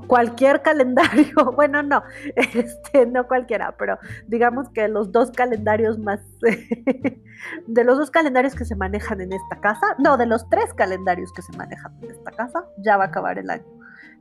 cualquier 0.07 0.61
calendario, 0.63 1.51
bueno, 1.55 1.83
no, 1.83 2.03
este, 2.35 3.05
no 3.05 3.27
cualquiera, 3.27 3.75
pero 3.77 3.97
digamos 4.27 4.69
que 4.69 4.87
los 4.87 5.11
dos 5.11 5.31
calendarios 5.31 5.99
más, 5.99 6.21
de 7.67 7.83
los 7.83 7.97
dos 7.97 8.11
calendarios 8.11 8.55
que 8.55 8.65
se 8.65 8.75
manejan 8.75 9.21
en 9.21 9.33
esta 9.33 9.59
casa, 9.59 9.85
no, 9.97 10.17
de 10.17 10.25
los 10.25 10.47
tres 10.49 10.73
calendarios 10.73 11.31
que 11.33 11.41
se 11.41 11.55
manejan 11.57 11.93
en 12.01 12.11
esta 12.11 12.31
casa, 12.31 12.65
ya 12.77 12.97
va 12.97 13.05
a 13.05 13.07
acabar 13.07 13.37
el 13.37 13.49
año, 13.49 13.65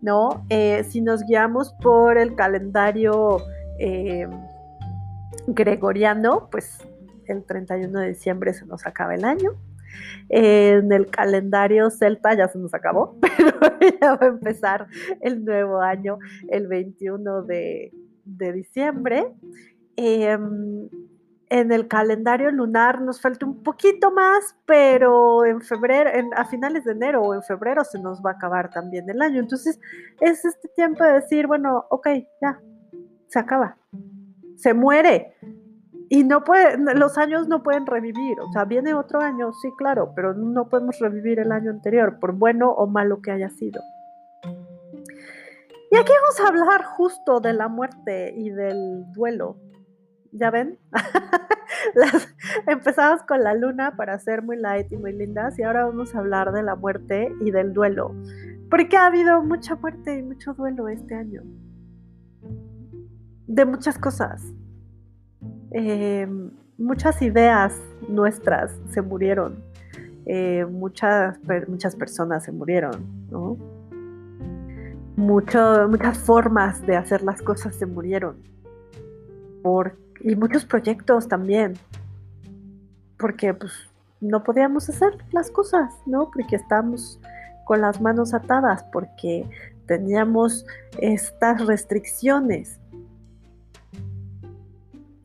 ¿no? 0.02 0.47
Eh, 0.49 0.85
si 0.85 1.00
nos 1.00 1.25
guiamos 1.25 1.73
por 1.75 2.19
el 2.19 2.35
calendario 2.35 3.38
eh, 3.78 4.28
gregoriano, 5.47 6.49
pues 6.50 6.78
el 7.26 7.45
31 7.45 8.00
de 8.00 8.09
diciembre 8.09 8.52
se 8.52 8.66
nos 8.66 8.87
acaba 8.87 9.14
el 9.14 9.25
año, 9.25 9.52
en 10.28 10.92
el 10.92 11.11
calendario 11.11 11.90
celta 11.90 12.35
ya 12.35 12.49
se 12.49 12.59
nos 12.59 12.73
acabó, 12.75 13.16
pero 13.20 13.59
ya 14.00 14.14
va 14.14 14.26
a 14.26 14.28
empezar 14.28 14.87
el 15.20 15.44
nuevo 15.44 15.80
año 15.80 16.18
el 16.49 16.66
21 16.68 17.42
de, 17.42 17.92
diciembre. 18.25 19.26
Em, 19.97 20.88
en 21.50 21.73
el 21.73 21.88
calendario 21.88 22.52
lunar 22.52 23.02
nos 23.02 23.20
falta 23.20 23.44
un 23.44 23.62
poquito 23.64 24.12
más, 24.12 24.56
pero 24.66 25.44
en 25.44 25.61
febrero, 25.61 26.11
a 26.37 26.44
finales 26.44 26.85
de 26.85 26.92
enero 26.92 27.23
o 27.23 27.35
en 27.35 27.42
febrero 27.42 27.85
se 27.85 27.99
nos 27.99 28.23
va 28.25 28.30
a 28.30 28.35
acabar 28.35 28.70
también 28.70 29.11
el 29.11 29.20
año. 29.20 29.40
Entonces 29.40 29.80
es 30.20 30.44
este 30.44 30.68
tiempo 30.68 31.02
de 31.02 31.14
decir, 31.14 31.49
bueno, 31.49 31.87
ok, 31.90 32.09
ya, 32.40 32.61
se 33.26 33.38
acaba, 33.40 33.76
se 34.56 34.75
muere, 34.75 35.35
y 36.12 36.25
no 36.25 36.43
puede, 36.43 36.76
los 36.97 37.17
años 37.19 37.47
no 37.47 37.62
pueden 37.62 37.87
revivir, 37.87 38.40
o 38.40 38.50
sea, 38.52 38.64
viene 38.64 38.95
otro 38.95 39.21
año, 39.21 39.52
sí, 39.52 39.71
claro, 39.79 40.12
pero 40.17 40.35
no 40.35 40.69
podemos 40.69 40.99
revivir 40.99 41.38
el 41.38 41.52
año 41.52 41.71
anterior, 41.71 42.19
por 42.19 42.33
bueno 42.33 42.73
o 42.73 42.88
malo 42.88 43.23
que 43.23 43.31
haya 43.31 43.49
sido. 43.49 43.81
Y 45.93 45.97
aquí 45.97 46.12
vamos 46.12 46.40
a 46.40 46.49
hablar 46.49 46.85
justo 46.85 47.38
de 47.38 47.52
la 47.52 47.69
muerte 47.69 48.35
y 48.37 48.50
del 48.50 49.05
duelo. 49.12 49.57
¿Ya 50.33 50.50
ven? 50.50 50.81
empezamos 52.67 53.23
con 53.23 53.45
la 53.45 53.55
luna 53.55 53.97
para 53.97 54.19
ser 54.19 54.43
muy 54.43 54.57
light 54.57 54.90
y 54.90 54.97
muy 54.97 55.12
lindas 55.12 55.59
y 55.61 55.62
ahora 55.62 55.85
vamos 55.85 56.14
a 56.14 56.19
hablar 56.19 56.50
de 56.50 56.64
la 56.64 56.75
muerte 56.75 57.33
y 57.40 57.52
del 57.52 57.73
duelo. 57.73 58.17
Porque 58.69 58.97
ha 58.97 59.07
habido 59.07 59.43
mucha 59.45 59.76
muerte 59.76 60.19
y 60.19 60.23
mucho 60.25 60.55
duelo 60.55 60.88
este 60.88 61.14
año. 61.14 61.43
De 63.47 63.64
muchas 63.64 63.97
cosas 63.97 64.43
eh, 65.72 66.26
muchas 66.78 67.20
ideas 67.22 67.74
nuestras 68.08 68.72
se 68.90 69.02
murieron, 69.02 69.62
eh, 70.26 70.66
muchas, 70.70 71.38
muchas 71.68 71.96
personas 71.96 72.44
se 72.44 72.52
murieron, 72.52 73.28
¿no? 73.30 73.56
muchas 75.20 76.18
formas 76.18 76.84
de 76.86 76.96
hacer 76.96 77.22
las 77.22 77.42
cosas 77.42 77.74
se 77.74 77.86
murieron. 77.86 78.36
Y 80.22 80.34
muchos 80.36 80.64
proyectos 80.64 81.28
también. 81.28 81.74
Porque 83.18 83.52
pues 83.54 83.72
no 84.20 84.42
podíamos 84.42 84.88
hacer 84.88 85.18
las 85.32 85.50
cosas, 85.50 85.92
¿no? 86.06 86.30
Porque 86.30 86.56
estábamos 86.56 87.20
con 87.66 87.82
las 87.82 88.00
manos 88.00 88.34
atadas, 88.34 88.84
porque 88.92 89.46
teníamos 89.86 90.66
estas 90.98 91.66
restricciones. 91.66 92.79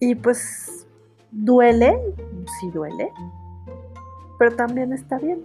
Y 0.05 0.13
pues 0.13 0.85
duele, 1.31 1.99
sí 2.59 2.69
duele, 2.69 3.11
pero 4.37 4.55
también 4.55 4.93
está 4.93 5.17
bien. 5.17 5.43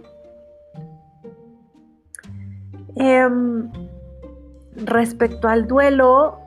Em, 2.95 3.71
respecto 4.75 5.47
al 5.47 5.67
duelo, 5.67 6.37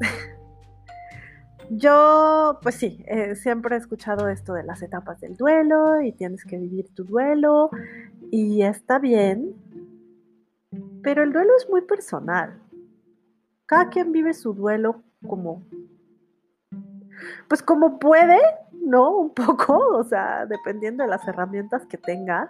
yo, 1.70 2.58
pues 2.62 2.74
sí, 2.74 3.02
eh, 3.06 3.34
siempre 3.34 3.76
he 3.76 3.78
escuchado 3.78 4.28
esto 4.28 4.52
de 4.52 4.64
las 4.64 4.82
etapas 4.82 5.18
del 5.18 5.34
duelo 5.34 6.02
y 6.02 6.12
tienes 6.12 6.44
que 6.44 6.58
vivir 6.58 6.92
tu 6.94 7.04
duelo 7.04 7.70
y 8.30 8.60
está 8.60 8.98
bien, 8.98 9.54
pero 11.02 11.22
el 11.22 11.32
duelo 11.32 11.54
es 11.56 11.66
muy 11.70 11.80
personal. 11.80 12.60
Cada 13.64 13.88
quien 13.88 14.12
vive 14.12 14.34
su 14.34 14.52
duelo 14.52 15.02
como, 15.26 15.62
pues 17.48 17.62
como 17.62 17.98
puede, 17.98 18.38
¿no? 18.72 19.16
Un 19.16 19.34
poco, 19.34 19.76
o 19.96 20.04
sea, 20.04 20.46
dependiendo 20.46 21.04
de 21.04 21.10
las 21.10 21.26
herramientas 21.26 21.86
que 21.86 21.98
tenga. 21.98 22.48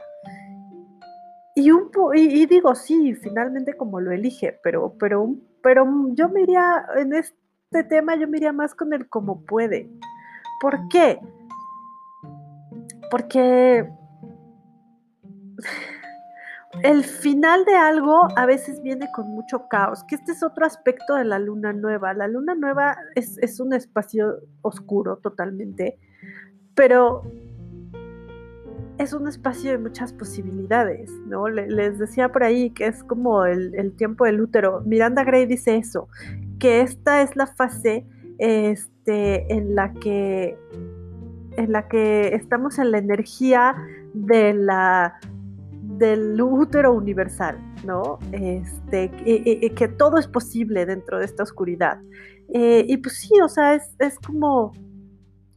Y, 1.55 1.71
un 1.73 1.91
y, 2.15 2.47
digo, 2.47 2.75
sí, 2.75 3.15
finalmente 3.15 3.77
como 3.77 4.01
lo 4.01 4.13
elige, 4.13 4.59
pero, 4.63 4.95
pero, 4.99 5.35
pero 5.63 5.85
yo 6.13 6.29
me 6.29 6.43
iría, 6.43 6.87
en 6.97 7.13
este 7.15 7.83
tema 7.89 8.15
yo 8.15 8.29
me 8.29 8.37
iría 8.37 8.53
más 8.53 8.75
con 8.75 8.93
el 8.93 9.09
como 9.09 9.45
puede. 9.45 9.91
¿Por 10.61 10.89
qué? 10.89 11.21
Porque 13.11 13.89
el 16.83 17.03
final 17.05 17.65
de 17.65 17.75
algo 17.75 18.29
a 18.37 18.47
veces 18.47 18.83
viene 18.83 19.09
con 19.15 19.29
mucho 19.29 19.69
caos, 19.69 20.05
que 20.05 20.15
este 20.15 20.33
es 20.33 20.43
otro 20.43 20.67
aspecto 20.67 21.15
de 21.15 21.25
la 21.25 21.39
luna 21.39 21.73
nueva. 21.73 22.13
La 22.15 22.29
luna 22.29 22.55
nueva 22.55 22.97
es, 23.15 23.61
un 23.61 23.73
espacio 23.73 24.41
oscuro 24.63 25.17
totalmente, 25.17 25.99
pero 26.75 27.23
es 28.99 29.13
un 29.13 29.29
espacio 29.29 29.71
de 29.71 29.79
muchas 29.79 30.13
posibilidades, 30.13 31.11
¿no? 31.27 31.49
les 31.49 31.99
decía 31.99 32.31
por 32.31 32.43
ahí 32.43 32.71
que 32.71 32.87
es 32.87 33.03
como 33.05 33.45
el, 33.45 33.93
tiempo 33.97 34.25
del 34.25 34.41
útero. 34.41 34.83
Miranda 34.85 35.25
Gray 35.25 35.47
dice 35.47 35.77
eso, 35.77 36.09
que 36.59 36.83
esta 36.83 37.23
es 37.23 37.35
la 37.35 37.47
fase 37.47 38.07
este, 38.39 39.53
en, 39.53 39.75
la 39.75 39.93
que, 39.95 40.59
en 41.57 41.73
la 41.73 41.89
que 41.89 42.35
estamos 42.35 42.79
en 42.79 42.91
la 42.91 42.99
energía 42.99 43.75
de 44.13 44.53
la 44.53 45.19
del 45.99 46.40
útero 46.40 46.93
universal, 46.93 47.59
¿no? 47.85 48.19
Este, 48.33 49.11
que 49.11 49.88
todo 49.88 50.19
es 50.19 50.26
posible 50.26 50.87
dentro 50.87 51.19
de 51.19 51.25
esta 51.25 51.43
oscuridad. 51.43 51.99
Eh, 52.55 52.85
y 52.88 52.97
pues 52.99 53.19
sí, 53.19 53.38
o 53.43 53.49
sea, 53.49 53.75
es, 53.75 53.95
es 53.99 54.19
como 54.19 54.73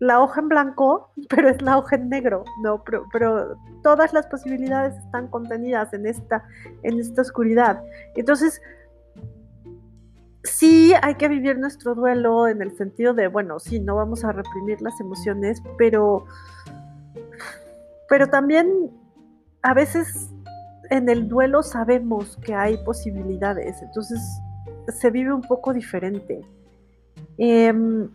la 0.01 0.19
hoja 0.19 0.41
en 0.41 0.50
blanco, 0.50 1.12
pero 1.29 1.50
es 1.50 1.62
la 1.62 1.77
hoja 1.77 1.95
en 1.95 2.10
negro, 2.10 2.43
¿no? 2.63 2.83
Pero, 2.83 3.57
todas 3.83 4.13
las 4.13 4.27
posibilidades 4.27 4.95
están 4.98 5.27
contenidas 5.27 5.91
en 5.93 6.05
esta, 6.05 6.43
en 6.83 7.00
esta 7.00 7.21
oscuridad. 7.21 7.81
Entonces, 8.15 8.62
sí 10.43 10.93
hay 11.01 11.15
que 11.15 11.27
vivir 11.27 11.57
nuestro 11.57 11.95
duelo 11.95 12.48
en 12.48 12.62
el 12.62 12.77
sentido 12.77 13.15
de, 13.15 13.27
bueno, 13.27 13.60
sí, 13.60 13.79
no 13.79 13.95
vamos 13.95 14.24
a 14.24 14.31
reprimir 14.33 14.81
las 14.81 15.00
emociones, 15.00 15.63
pero, 15.79 16.25
pero 18.07 18.27
también 18.27 18.91
a 19.63 19.74
veces 19.74 20.30
en 20.89 21.10
el 21.10 21.27
duelo 21.27 21.63
sabemos 21.63 22.38
que 22.44 22.53
hay 22.53 22.77
posibilidades, 22.84 23.82
entonces 23.82 24.20
se 24.88 25.10
vive 25.10 25.34
un 25.34 25.41
poco 25.41 25.74
diferente. 25.74 26.41
Em, 27.38 28.10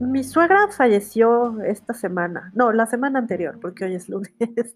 mi 0.00 0.24
suegra 0.24 0.68
falleció 0.68 1.62
esta 1.62 1.94
semana, 1.94 2.50
no, 2.54 2.72
la 2.72 2.86
semana 2.86 3.18
anterior, 3.18 3.58
porque 3.60 3.84
hoy 3.84 3.94
es 3.94 4.08
lunes, 4.08 4.32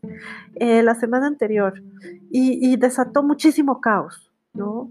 eh, 0.54 0.82
la 0.82 0.94
semana 0.94 1.26
anterior, 1.26 1.82
y, 2.30 2.76
desató 2.76 3.22
muchísimo 3.22 3.80
caos, 3.80 4.32
¿no? 4.54 4.90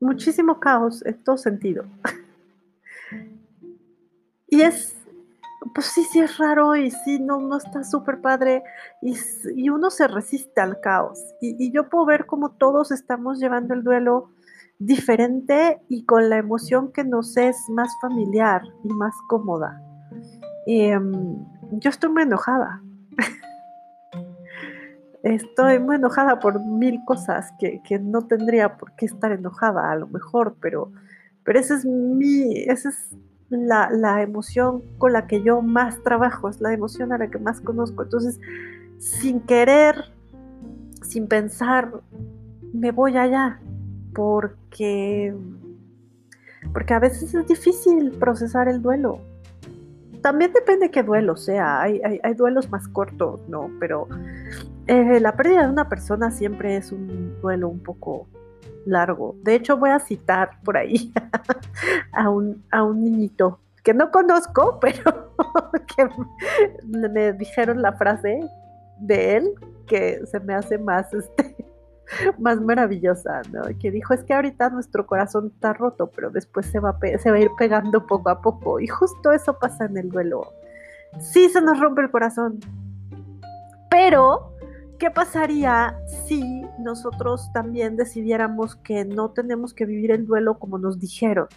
Muchísimo 0.00 0.60
caos 0.60 1.04
en 1.04 1.22
todo 1.24 1.36
sentido. 1.36 1.84
y 4.48 4.60
es, 4.60 4.96
pues 5.74 5.86
sí, 5.86 6.04
sí 6.04 6.20
es 6.20 6.38
raro 6.38 6.76
y 6.76 6.90
sí, 6.90 7.18
no, 7.18 7.40
no 7.40 7.56
está 7.56 7.84
súper 7.84 8.20
padre 8.20 8.62
y, 9.02 9.68
uno 9.68 9.90
se 9.90 10.08
resiste 10.08 10.60
al 10.60 10.80
caos. 10.80 11.18
Y, 11.40 11.64
y 11.64 11.72
yo 11.72 11.88
puedo 11.88 12.06
ver 12.06 12.26
cómo 12.26 12.50
todos 12.50 12.92
estamos 12.92 13.38
llevando 13.38 13.74
el 13.74 13.82
duelo 13.82 14.30
diferente 14.78 15.80
y 15.88 16.04
con 16.04 16.28
la 16.28 16.36
emoción 16.36 16.92
que 16.92 17.04
nos 17.04 17.36
es 17.36 17.56
más 17.70 17.90
familiar 18.00 18.62
y 18.84 18.88
más 18.88 19.14
cómoda. 19.28 19.80
Em, 20.66 21.44
yo 21.72 21.90
estoy 21.90 22.10
muy 22.10 22.22
enojada. 22.22 22.82
estoy 25.22 25.78
muy 25.78 25.96
enojada 25.96 26.38
por 26.40 26.60
mil 26.60 27.00
cosas 27.04 27.52
que, 27.58 27.80
no 28.00 28.22
tendría 28.22 28.76
por 28.76 28.92
qué 28.96 29.06
estar 29.06 29.32
enojada 29.32 29.90
a 29.90 29.96
lo 29.96 30.06
mejor, 30.08 30.56
pero, 30.60 30.92
pero 31.44 31.58
esa 31.58 31.76
es 31.76 31.84
mi, 31.84 32.64
esa 32.66 32.90
es 32.90 33.16
la, 33.48 33.90
la 33.90 34.22
emoción 34.22 34.82
con 34.98 35.12
la 35.12 35.26
que 35.26 35.42
yo 35.42 35.62
más 35.62 36.02
trabajo, 36.02 36.48
es 36.48 36.60
la 36.60 36.72
emoción 36.72 37.12
a 37.12 37.18
la 37.18 37.30
que 37.30 37.38
más 37.38 37.60
conozco. 37.60 38.02
Entonces, 38.02 38.40
sin 38.98 39.40
querer, 39.40 39.96
sin 41.02 41.28
pensar, 41.28 41.92
me 42.72 42.90
voy 42.90 43.16
allá 43.16 43.60
porque, 44.14 45.34
porque 46.72 46.94
a 46.94 46.98
veces 46.98 47.34
es 47.34 47.46
difícil 47.46 48.12
procesar 48.12 48.68
el 48.68 48.82
duelo. 48.82 49.20
También 50.22 50.52
depende 50.52 50.90
qué 50.90 51.02
duelo 51.02 51.36
sea, 51.36 51.82
hay, 51.82 52.00
duelos 52.36 52.70
más 52.70 52.88
cortos, 52.88 53.40
¿no? 53.48 53.70
Pero 53.78 54.08
eh, 54.86 55.20
la 55.20 55.36
pérdida 55.36 55.62
de 55.62 55.68
una 55.68 55.88
persona 55.88 56.30
siempre 56.30 56.76
es 56.76 56.90
un 56.90 57.38
duelo 57.40 57.68
un 57.68 57.80
poco 57.80 58.26
largo. 58.86 59.36
De 59.42 59.54
hecho, 59.54 59.76
voy 59.76 59.90
a 59.90 59.98
citar 59.98 60.58
por 60.64 60.76
ahí 60.76 61.12
a 62.12 62.30
un, 62.30 62.64
a 62.70 62.82
un 62.82 63.02
niñito 63.02 63.60
que 63.82 63.92
no 63.92 64.10
conozco, 64.10 64.78
pero 64.80 65.32
que 65.94 66.08
me 66.86 67.32
dijeron 67.34 67.82
la 67.82 67.92
frase 67.92 68.40
de 68.98 69.36
él 69.36 69.54
que 69.86 70.24
se 70.26 70.40
me 70.40 70.54
hace 70.54 70.78
más 70.78 71.12
este, 71.12 71.56
más 72.38 72.60
maravillosa, 72.60 73.42
¿no? 73.52 73.62
Que 73.78 73.90
dijo, 73.90 74.14
es 74.14 74.24
que 74.24 74.34
ahorita 74.34 74.70
nuestro 74.70 75.06
corazón 75.06 75.52
está 75.54 75.72
roto, 75.72 76.10
pero 76.14 76.30
después 76.30 76.66
se 76.66 76.80
va, 76.80 76.98
se 77.18 77.30
va 77.30 77.36
a 77.36 77.40
ir 77.40 77.50
pegando 77.58 78.06
poco 78.06 78.30
a 78.30 78.40
poco. 78.40 78.80
Y 78.80 78.86
justo 78.86 79.32
eso 79.32 79.58
pasa 79.58 79.86
en 79.86 79.96
el 79.96 80.10
duelo. 80.10 80.52
Sí 81.18 81.48
se 81.48 81.60
nos 81.60 81.78
rompe 81.80 82.02
el 82.02 82.10
corazón. 82.10 82.60
Pero, 83.90 84.55
¿qué 84.98 85.10
pasaría 85.10 85.96
si 86.26 86.62
nosotros 86.78 87.50
también 87.52 87.96
decidiéramos 87.96 88.76
que 88.76 89.04
no 89.04 89.30
tenemos 89.30 89.74
que 89.74 89.86
vivir 89.86 90.10
el 90.10 90.26
duelo 90.26 90.58
como 90.58 90.78
nos 90.78 90.98
dijeron? 90.98 91.48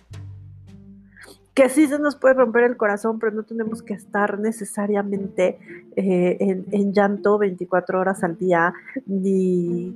que 1.53 1.67
sí 1.67 1.87
se 1.87 1.99
nos 1.99 2.15
puede 2.15 2.35
romper 2.35 2.63
el 2.63 2.77
corazón, 2.77 3.19
pero 3.19 3.33
no 3.33 3.43
tenemos 3.43 3.81
que 3.81 3.93
estar 3.93 4.39
necesariamente 4.39 5.59
eh, 5.97 6.37
en, 6.39 6.65
en, 6.71 6.93
llanto 6.93 7.37
24 7.37 7.99
horas 7.99 8.23
al 8.23 8.37
día, 8.37 8.73
ni 9.05 9.93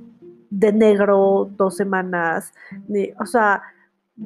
de 0.50 0.72
negro 0.72 1.50
dos 1.56 1.76
semanas. 1.76 2.52
o 3.18 3.24
sea, 3.24 3.62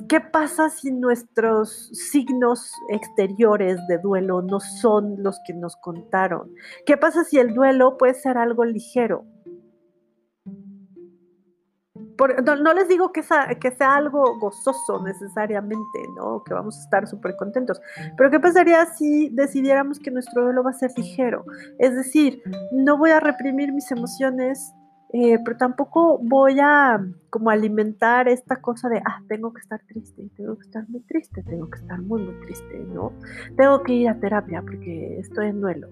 ¿qué 0.09 0.21
pasa 0.21 0.71
si 0.71 0.93
nuestros 0.93 1.89
signos 1.93 2.73
exteriores 2.89 3.79
de 3.89 3.99
duelo 3.99 4.43
no 4.43 4.61
son 4.61 5.23
los 5.23 5.41
que 5.47 5.55
nos 5.55 5.77
contaron? 5.77 6.53
¿Qué 6.87 6.97
pasa 6.97 7.25
si 7.25 7.39
el 7.39 7.55
duelo 7.55 7.97
puede 7.97 8.15
ser 8.15 8.39
algo 8.39 8.65
ligero? 8.65 9.25
no, 12.45 12.75
les 12.75 12.89
digo 12.89 13.13
que 13.13 13.23
sea, 13.23 13.47
algo 13.95 14.39
gozoso 14.39 15.03
necesariamente, 15.05 16.01
¿no? 16.17 16.43
Que 16.45 16.55
vamos 16.55 16.77
a 16.79 16.83
estar 16.83 17.07
súper 17.07 17.37
contentos. 17.37 17.81
Pero 18.17 18.31
¿qué 18.31 18.41
pasaría 18.41 18.85
si 18.87 19.29
decidiéramos 19.31 19.99
que 20.01 20.11
nuestro 20.11 20.43
duelo 20.43 20.63
va 20.63 20.71
a 20.71 20.75
ser 20.75 20.91
ligero? 20.97 21.45
Es 21.79 21.95
decir, 21.95 22.43
no 22.73 22.99
voy 22.99 23.11
a 23.11 23.21
reprimir 23.21 23.73
mis 23.73 23.91
emociones 23.93 24.75
eh, 25.11 25.39
pero 25.45 25.57
tampoco 25.57 26.19
voy 26.19 26.59
a 26.61 27.03
como 27.31 27.51
alimentar 27.51 28.29
esta 28.29 28.57
cosa 28.57 28.89
de, 28.89 28.99
ah, 28.99 29.23
tengo 29.29 29.53
que 29.53 29.61
estar 29.61 29.81
triste, 29.87 30.29
tengo 30.37 30.57
que 30.59 30.67
estar 30.67 30.89
muy 30.89 31.01
triste, 31.01 31.43
tengo 31.43 31.69
que 31.71 31.79
estar 31.79 32.01
muy, 32.01 32.23
muy 32.23 32.35
triste, 32.41 32.79
¿no? 32.93 33.13
Tengo 33.57 33.83
que 33.83 33.93
ir 33.95 34.09
a 34.09 34.21
terapia 34.21 34.63
porque 34.63 35.19
estoy 35.19 35.49
en 35.49 35.61
duelo. 35.61 35.89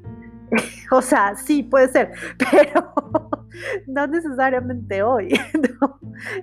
o 0.91 1.03
sea, 1.03 1.35
sí, 1.35 1.63
puede 1.63 1.89
ser, 1.89 2.13
pero 2.51 2.93
no 3.87 4.07
necesariamente 4.07 5.03
hoy, 5.03 5.29
¿no? 5.81 5.99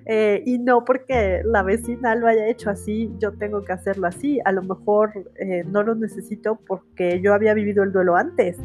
Eh, 0.05 0.43
y 0.45 0.57
no 0.59 0.83
porque 0.83 1.41
la 1.45 1.63
vecina 1.63 2.15
lo 2.15 2.27
haya 2.27 2.47
hecho 2.47 2.69
así, 2.69 3.11
yo 3.19 3.33
tengo 3.33 3.63
que 3.63 3.73
hacerlo 3.73 4.07
así. 4.07 4.39
A 4.45 4.51
lo 4.51 4.63
mejor 4.63 5.11
eh, 5.35 5.63
no 5.67 5.83
lo 5.83 5.95
necesito 5.95 6.59
porque 6.67 7.21
yo 7.21 7.33
había 7.33 7.53
vivido 7.53 7.83
el 7.83 7.91
duelo 7.91 8.15
antes, 8.15 8.57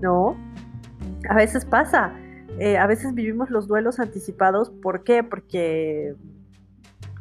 ¿no? 0.00 0.36
A 1.28 1.34
veces 1.36 1.64
pasa. 1.64 2.12
Eh, 2.58 2.78
a 2.78 2.86
veces 2.86 3.14
vivimos 3.14 3.50
los 3.50 3.66
duelos 3.66 3.98
anticipados. 3.98 4.70
¿Por 4.70 5.04
qué? 5.04 5.22
Porque 5.22 6.14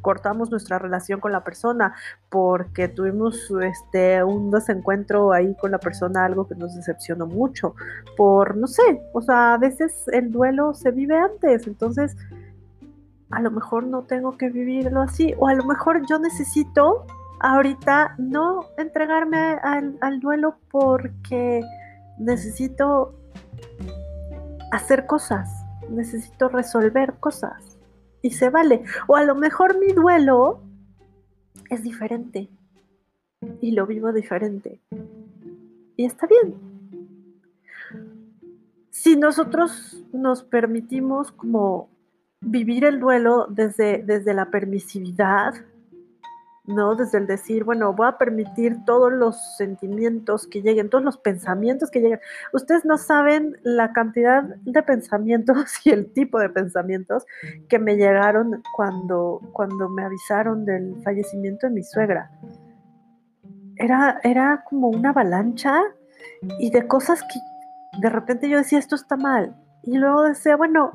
cortamos 0.03 0.51
nuestra 0.51 0.77
relación 0.77 1.19
con 1.19 1.31
la 1.31 1.43
persona, 1.43 1.95
porque 2.29 2.87
tuvimos 2.87 3.51
este, 3.63 4.23
un 4.23 4.51
desencuentro 4.51 5.31
ahí 5.31 5.55
con 5.55 5.71
la 5.71 5.79
persona, 5.79 6.25
algo 6.25 6.47
que 6.47 6.55
nos 6.55 6.75
decepcionó 6.75 7.25
mucho, 7.25 7.73
por, 8.15 8.55
no 8.55 8.67
sé, 8.67 9.01
o 9.13 9.21
sea, 9.21 9.55
a 9.55 9.57
veces 9.57 10.03
el 10.09 10.31
duelo 10.31 10.75
se 10.75 10.91
vive 10.91 11.17
antes, 11.17 11.65
entonces 11.65 12.15
a 13.31 13.41
lo 13.41 13.49
mejor 13.49 13.85
no 13.85 14.03
tengo 14.03 14.37
que 14.37 14.49
vivirlo 14.49 15.01
así, 15.01 15.33
o 15.39 15.47
a 15.47 15.55
lo 15.55 15.63
mejor 15.63 16.05
yo 16.07 16.19
necesito 16.19 17.05
ahorita 17.39 18.15
no 18.17 18.65
entregarme 18.77 19.37
al, 19.63 19.97
al 20.01 20.19
duelo 20.19 20.57
porque 20.69 21.61
necesito 22.19 23.15
hacer 24.73 25.05
cosas, 25.05 25.65
necesito 25.89 26.49
resolver 26.49 27.15
cosas 27.19 27.77
y 28.21 28.31
se 28.31 28.49
vale. 28.49 28.83
O 29.07 29.15
a 29.15 29.23
lo 29.23 29.35
mejor 29.35 29.79
mi 29.79 29.93
duelo 29.93 30.61
es 31.69 31.83
diferente 31.83 32.49
y 33.61 33.71
lo 33.71 33.85
vivo 33.85 34.11
diferente 34.11 34.79
y 35.95 36.05
está 36.05 36.27
bien. 36.27 36.55
Si 38.89 39.15
nosotros 39.15 40.03
nos 40.11 40.43
permitimos 40.43 41.31
como 41.31 41.89
vivir 42.41 42.83
el 42.85 42.99
duelo 42.99 43.47
desde, 43.49 44.01
desde 44.03 44.33
la 44.33 44.49
permisividad, 44.49 45.53
¿no? 46.65 46.95
Desde 46.95 47.17
el 47.17 47.27
decir, 47.27 47.63
bueno, 47.63 47.93
voy 47.93 48.07
a 48.07 48.17
permitir 48.17 48.85
todos 48.85 49.11
los 49.11 49.57
sentimientos 49.57 50.47
que 50.47 50.61
lleguen, 50.61 50.89
todos 50.89 51.03
los 51.03 51.17
pensamientos 51.17 51.91
que 51.91 51.99
lleguen. 51.99 52.19
Ustedes 52.53 52.85
no 52.85 52.97
saben 52.97 53.57
la 53.63 53.91
cantidad 53.91 54.43
de 54.43 54.83
pensamientos 54.83 55.55
y 55.85 55.91
el 55.91 56.11
tipo 56.13 56.39
de 56.39 56.49
pensamientos 56.49 57.25
que 57.67 57.79
me 57.79 57.95
llegaron 57.95 58.63
cuando, 58.75 59.41
cuando 59.51 59.89
me 59.89 60.03
avisaron 60.03 60.65
del 60.65 61.01
fallecimiento 61.03 61.67
de 61.67 61.73
mi 61.73 61.83
suegra. 61.83 62.31
Era, 63.75 64.19
era 64.23 64.63
como 64.69 64.89
una 64.89 65.09
avalancha 65.09 65.81
y 66.59 66.69
de 66.69 66.87
cosas 66.87 67.21
que 67.23 67.39
de 67.99 68.09
repente 68.09 68.49
yo 68.49 68.57
decía, 68.57 68.79
esto 68.79 68.95
está 68.95 69.17
mal. 69.17 69.55
Y 69.83 69.97
luego 69.97 70.23
decía, 70.23 70.55
bueno, 70.55 70.93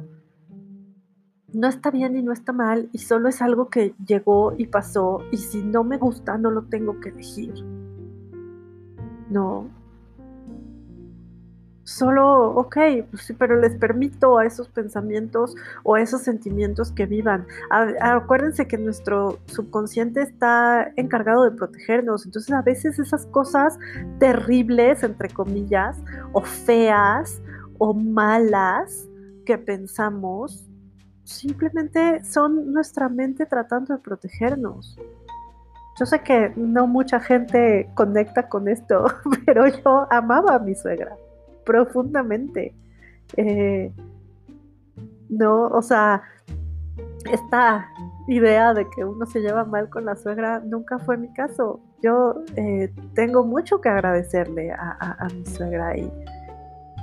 no 1.53 1.69
está 1.69 1.91
bien 1.91 2.17
y 2.17 2.23
no 2.23 2.33
está 2.33 2.53
mal 2.53 2.89
y 2.93 2.99
solo 2.99 3.29
es 3.29 3.41
algo 3.41 3.69
que 3.69 3.95
llegó 4.07 4.55
y 4.57 4.67
pasó 4.67 5.23
y 5.31 5.39
si 5.39 5.63
no 5.63 5.83
me 5.83 5.97
gusta 5.97 6.37
no 6.37 6.51
lo 6.51 6.63
tengo 6.63 7.01
que 7.01 7.11
elegir. 7.11 7.55
No. 9.31 9.67
Solo, 11.85 12.51
ok, 12.51 12.77
pues 13.11 13.23
sí, 13.23 13.33
pero 13.33 13.59
les 13.59 13.75
permito 13.75 14.37
a 14.37 14.45
esos 14.45 14.69
pensamientos 14.69 15.55
o 15.85 15.95
a 15.95 16.03
esos 16.03 16.21
sentimientos 16.21 16.93
que 16.93 17.07
vivan. 17.07 17.47
acuérdense 18.03 18.69
que 18.69 18.77
nuestro 18.77 19.39
subconsciente 19.47 20.21
está 20.21 20.93
encargado 20.97 21.45
de 21.45 21.53
protegernos, 21.53 22.27
entonces 22.27 22.53
a 22.53 22.61
veces 22.61 22.99
esas 22.99 23.25
cosas 23.25 23.79
terribles, 24.19 25.03
entre 25.03 25.31
comillas, 25.31 25.97
o 26.35 26.43
feas 26.43 27.41
o 27.79 27.95
malas 27.95 29.09
que 29.47 29.57
pensamos, 29.57 30.68
simplemente 31.29 32.25
son 32.25 32.73
nuestra 32.73 33.09
mente 33.09 33.45
tratando 33.45 33.95
de 33.95 34.01
protegernos. 34.01 34.99
Yo 36.01 36.07
sé 36.07 36.21
que 36.21 36.53
no 36.57 36.87
mucha 36.87 37.21
gente 37.21 37.91
conecta 37.95 38.49
con 38.49 38.67
esto, 38.69 39.05
pero 39.47 39.67
yo 39.67 40.07
amaba 40.11 40.55
a 40.55 40.59
mi 40.59 40.75
suegra 40.75 41.15
profundamente. 41.65 42.75
Eh, 43.37 43.93
no, 45.29 45.67
o 45.67 45.83
sea, 45.83 46.23
esta 47.31 47.87
idea 48.27 48.73
de 48.73 48.89
que 48.89 49.05
uno 49.05 49.27
se 49.27 49.41
lleva 49.41 49.65
mal 49.65 49.91
con 49.91 50.07
la 50.07 50.17
suegra 50.17 50.61
nunca 50.61 50.99
fue 50.99 51.19
mi 51.19 51.31
caso. 51.35 51.81
Yo 52.03 52.43
eh, 52.57 52.91
tengo 53.15 53.45
mucho 53.45 53.83
que 53.83 53.91
agradecerle 53.91 54.73
a, 54.73 55.29
mi 55.35 55.45
suegra 55.45 55.95
y, 55.99 56.11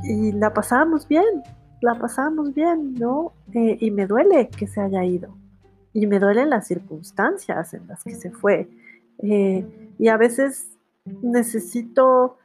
y 0.03 0.31
la 0.31 0.51
pasábamos 0.51 1.07
bien 1.07 1.43
la 1.81 1.95
pasamos 1.95 2.53
bien, 2.53 2.95
¿no? 2.95 3.33
Eh, 3.53 3.77
y 3.79 3.91
me 3.91 4.07
duele 4.07 4.49
que 4.49 4.67
se 4.67 4.81
haya 4.81 5.03
ido. 5.03 5.35
Y 5.93 6.07
me 6.07 6.19
duelen 6.19 6.49
las 6.49 6.67
circunstancias 6.67 7.73
en 7.73 7.87
las 7.87 8.03
que 8.03 8.15
se 8.15 8.31
fue. 8.31 8.69
Eh, 9.19 9.65
y 9.97 10.07
a 10.07 10.17
veces 10.17 10.77
necesito 11.21 12.37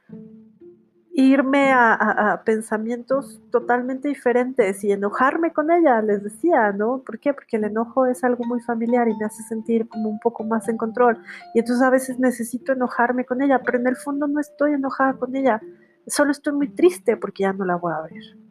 irme 1.13 1.73
a, 1.73 2.43
pensamientos 2.45 3.41
totalmente 3.51 4.09
diferentes 4.09 4.83
y 4.85 4.93
enojarme 4.93 5.53
con 5.53 5.71
ella, 5.71 6.01
les 6.01 6.23
decía, 6.23 6.73
¿no? 6.73 7.03
¿Por 7.05 7.19
qué? 7.19 7.35
Porque 7.35 7.57
el 7.57 7.65
enojo 7.65 8.07
es 8.07 8.23
algo 8.25 8.45
muy 8.45 8.61
familiar 8.61 9.09
y 9.09 9.17
me 9.17 9.27
hace 9.27 9.43
sentir 9.43 9.89
como 9.89 10.09
un 10.09 10.21
poco 10.21 10.45
más 10.45 10.69
en 10.69 10.77
control. 10.77 11.19
Y 11.55 11.59
entonces 11.59 11.83
a 11.85 11.91
veces 11.91 12.19
necesito 12.19 12.73
enojarme 12.73 13.25
con 13.25 13.43
ella, 13.43 13.61
pero 13.65 13.79
en 13.79 13.87
el 13.87 13.97
fondo 13.97 14.29
no 14.29 14.41
estoy 14.41 14.75
enojada 14.75 15.15
con 15.15 15.35
ella, 15.35 15.61
solo 16.07 16.31
estoy 16.31 16.55
muy 16.55 16.69
triste 16.69 17.17
porque 17.17 17.43
ya 17.43 17.53
no 17.53 17.65
la 17.65 17.77
voy 17.77 17.93
a 17.93 18.03
ver. 18.03 18.50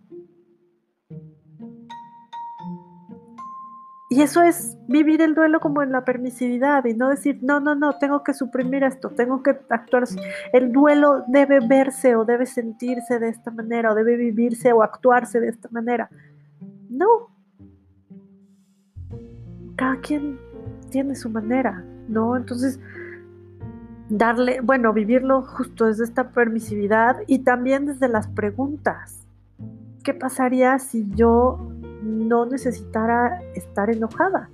Y 4.11 4.23
eso 4.23 4.41
es 4.41 4.75
vivir 4.87 5.21
el 5.21 5.35
duelo 5.35 5.59
como 5.59 5.83
en 5.83 5.91
la 5.91 6.03
permisividad 6.03 6.83
y 6.85 6.95
no 6.95 7.09
decir, 7.09 7.37
no, 7.43 7.59
no, 7.59 7.75
no, 7.75 7.99
tengo 7.99 8.23
que 8.23 8.33
suprimir 8.33 8.83
esto, 8.83 9.11
tengo 9.11 9.43
que 9.43 9.51
actuar. 9.69 10.05
El 10.51 10.71
duelo 10.71 11.23
debe 11.27 11.59
verse 11.59 12.15
o 12.15 12.25
debe 12.25 12.47
sentirse 12.47 13.19
de 13.19 13.29
esta 13.29 13.51
manera 13.51 13.91
o 13.91 13.95
debe 13.95 14.15
vivirse 14.15 14.73
o 14.73 14.81
actuarse 14.81 15.39
de 15.39 15.49
esta 15.49 15.69
manera. 15.69 16.09
No. 16.89 17.29
Cada 19.75 19.97
quien 19.97 20.39
tiene 20.89 21.15
su 21.15 21.29
manera, 21.29 21.85
¿no? 22.07 22.35
Entonces, 22.35 22.79
darle, 24.09 24.61
bueno, 24.61 24.91
vivirlo 24.91 25.43
justo 25.43 25.85
desde 25.85 26.05
esta 26.05 26.31
permisividad 26.31 27.17
y 27.27 27.39
también 27.39 27.85
desde 27.85 28.07
las 28.07 28.27
preguntas. 28.27 29.27
¿Qué 30.03 30.15
pasaría 30.15 30.79
si 30.79 31.07
yo 31.13 31.68
no 32.03 32.45
necesitara 32.45 33.41
estar 33.55 33.89
enojada? 33.89 34.49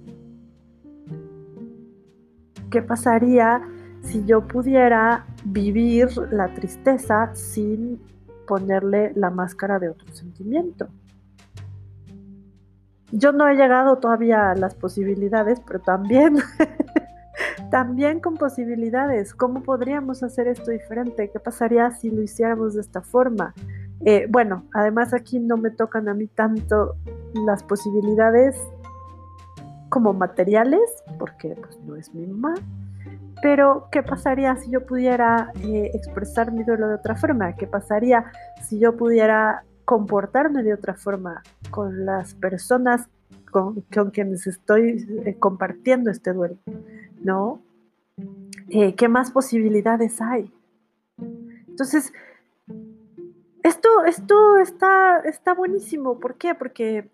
¿Qué 2.69 2.81
pasaría 2.81 3.61
si 4.01 4.25
yo 4.25 4.47
pudiera 4.47 5.25
vivir 5.45 6.09
la 6.31 6.53
tristeza 6.53 7.33
sin 7.33 8.01
ponerle 8.47 9.13
la 9.15 9.29
máscara 9.29 9.79
de 9.79 9.89
otro 9.89 10.07
sentimiento? 10.13 10.87
Yo 13.11 13.31
no 13.31 13.47
he 13.47 13.55
llegado 13.55 13.97
todavía 13.97 14.51
a 14.51 14.55
las 14.55 14.75
posibilidades, 14.75 15.61
pero 15.65 15.79
también, 15.79 16.37
también 17.71 18.19
con 18.19 18.35
posibilidades. 18.35 19.33
¿Cómo 19.33 19.63
podríamos 19.63 20.23
hacer 20.23 20.47
esto 20.47 20.71
diferente? 20.71 21.29
¿Qué 21.31 21.39
pasaría 21.39 21.91
si 21.91 22.09
lo 22.09 22.21
hiciéramos 22.21 22.73
de 22.73 22.81
esta 22.81 23.01
forma? 23.01 23.53
Eh, 24.07 24.27
bueno, 24.29 24.65
además 24.71 25.15
aquí 25.15 25.39
no 25.39 25.57
me 25.57 25.71
tocan 25.71 26.07
a 26.07 26.13
mí 26.13 26.27
tanto 26.27 26.95
las 27.33 27.63
posibilidades 27.63 28.55
como 29.89 30.13
materiales, 30.13 31.03
porque 31.17 31.55
pues, 31.55 31.79
no 31.79 31.95
es 31.95 32.13
mi 32.13 32.27
mamá. 32.27 32.53
Pero, 33.41 33.87
¿qué 33.91 34.03
pasaría 34.03 34.55
si 34.57 34.69
yo 34.69 34.85
pudiera 34.85 35.51
eh, 35.63 35.89
expresar 35.95 36.51
mi 36.51 36.63
duelo 36.63 36.87
de 36.87 36.95
otra 36.95 37.15
forma? 37.15 37.55
¿Qué 37.55 37.65
pasaría 37.65 38.31
si 38.61 38.79
yo 38.79 38.95
pudiera 38.95 39.63
comportarme 39.85 40.61
de 40.61 40.75
otra 40.75 40.93
forma 40.93 41.41
con 41.71 42.05
las 42.05 42.35
personas 42.35 43.09
con, 43.51 43.81
quienes 44.11 44.45
estoy 44.45 45.03
eh, 45.25 45.35
compartiendo 45.39 46.11
este 46.11 46.31
duelo? 46.31 46.57
¿No? 47.23 47.59
¿Qué 48.69 49.07
más 49.07 49.31
posibilidades 49.31 50.21
hay? 50.21 50.53
Entonces, 51.67 52.13
esto, 53.65 53.89
esto 54.05 54.57
está, 54.57 55.19
está 55.21 55.53
buenísimo. 55.55 56.19
¿Por 56.19 56.35
qué? 56.37 56.53
Porque 56.53 57.09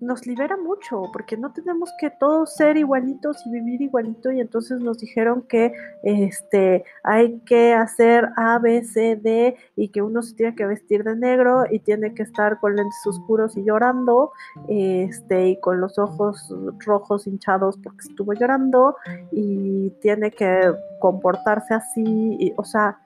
nos 0.00 0.26
libera 0.26 0.56
mucho, 0.56 1.04
porque 1.12 1.36
no 1.36 1.52
tenemos 1.52 1.90
que 2.00 2.10
todos 2.10 2.56
ser 2.56 2.76
igualitos 2.76 3.36
y 3.46 3.52
vivir 3.52 3.82
igualito 3.82 4.32
y 4.32 4.40
entonces 4.40 4.80
nos 4.80 4.98
dijeron 4.98 5.42
que 5.42 5.72
este, 6.02 6.84
hay 7.04 7.38
que 7.46 7.72
hacer 7.72 8.28
A, 8.36 8.58
B, 8.58 8.82
C, 8.82 9.14
D 9.14 9.56
y 9.76 9.90
que 9.90 10.02
uno 10.02 10.22
se 10.22 10.34
tiene 10.34 10.56
que 10.56 10.66
vestir 10.66 11.04
de 11.04 11.14
negro 11.14 11.66
y 11.70 11.78
tiene 11.78 12.14
que 12.14 12.24
estar 12.24 12.58
con 12.58 12.74
lentes 12.74 13.06
oscuros 13.06 13.56
y 13.56 13.62
llorando 13.62 14.32
este, 14.66 15.50
y 15.50 15.60
con 15.60 15.80
los 15.80 15.96
ojos 16.00 16.52
rojos 16.84 17.28
hinchados 17.28 17.78
porque 17.78 18.08
estuvo 18.08 18.32
llorando 18.32 18.96
y 19.30 19.90
tiene 20.00 20.32
que 20.32 20.74
comportarse 20.98 21.74
así, 21.74 22.02
y, 22.40 22.52
o 22.56 22.64
sea, 22.64 22.98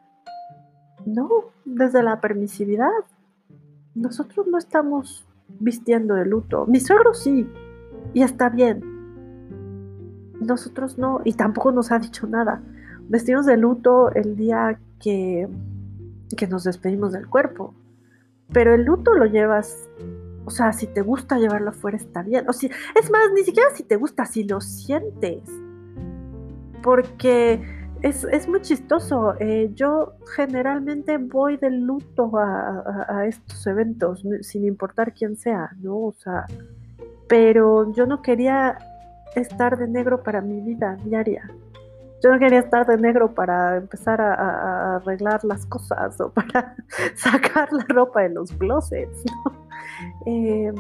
no, 1.06 1.30
desde 1.64 2.02
la 2.02 2.20
permisividad. 2.20 2.90
Nosotros 3.94 4.46
no 4.46 4.58
estamos 4.58 5.24
vistiendo 5.60 6.14
de 6.14 6.26
luto. 6.26 6.66
Mi 6.66 6.80
suegro 6.80 7.14
sí, 7.14 7.48
y 8.12 8.22
está 8.22 8.50
bien. 8.50 8.82
Nosotros 10.40 10.98
no, 10.98 11.20
y 11.24 11.32
tampoco 11.32 11.72
nos 11.72 11.92
ha 11.92 11.98
dicho 11.98 12.26
nada. 12.26 12.62
Vestimos 13.08 13.46
de 13.46 13.56
luto 13.56 14.12
el 14.12 14.36
día 14.36 14.78
que, 15.00 15.48
que 16.36 16.46
nos 16.46 16.64
despedimos 16.64 17.12
del 17.12 17.26
cuerpo. 17.28 17.74
Pero 18.52 18.74
el 18.74 18.84
luto 18.84 19.14
lo 19.14 19.26
llevas, 19.26 19.88
o 20.44 20.50
sea, 20.50 20.72
si 20.72 20.86
te 20.86 21.02
gusta 21.02 21.38
llevarlo 21.38 21.70
afuera 21.70 21.96
está 21.96 22.22
bien. 22.22 22.48
O 22.48 22.52
si, 22.52 22.66
es 22.66 23.10
más, 23.10 23.32
ni 23.34 23.42
siquiera 23.44 23.70
si 23.74 23.84
te 23.84 23.96
gusta, 23.96 24.26
si 24.26 24.44
lo 24.44 24.60
sientes. 24.60 25.42
porque 26.82 27.60
es, 28.06 28.48
muy 28.48 28.60
chistoso. 28.62 29.34
Eh, 29.40 29.70
yo 29.74 30.14
generalmente 30.34 31.18
voy 31.18 31.56
de 31.56 31.70
luto 31.70 32.30
a, 32.38 33.26
estos 33.26 33.66
eventos, 33.66 34.24
sin 34.42 34.64
importar 34.64 35.12
quién 35.12 35.36
sea, 35.36 35.70
¿no? 35.80 35.96
O 35.96 36.12
sea, 36.12 36.46
pero 37.28 37.92
yo 37.92 38.06
no 38.06 38.22
quería 38.22 38.78
estar 39.34 39.76
de 39.76 39.88
negro 39.88 40.22
para 40.22 40.40
mi 40.40 40.60
vida 40.60 40.96
diaria. 41.04 41.50
Yo 42.22 42.30
no 42.30 42.38
quería 42.38 42.60
estar 42.60 42.86
de 42.86 42.96
negro 42.96 43.34
para 43.34 43.76
empezar 43.76 44.20
a, 44.20 44.96
arreglar 44.96 45.44
las 45.44 45.66
cosas 45.66 46.18
o 46.20 46.30
para 46.30 46.74
sacar 47.14 47.72
la 47.72 47.84
ropa 47.88 48.22
de 48.22 48.30
los 48.30 48.52
closets, 48.52 49.24
¿no? 49.26 49.52
Eh, 50.26 50.72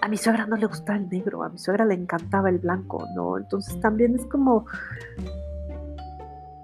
a 0.00 0.08
mi 0.08 0.16
suegra 0.16 0.46
no 0.46 0.56
le 0.56 0.66
gustaba 0.66 0.98
el 0.98 1.08
negro, 1.08 1.42
a 1.42 1.48
mi 1.48 1.58
suegra 1.58 1.84
le 1.84 1.94
encantaba 1.94 2.48
el 2.48 2.58
blanco, 2.58 3.06
¿no? 3.14 3.38
Entonces 3.38 3.80
también 3.80 4.14
es 4.14 4.24
como, 4.26 4.66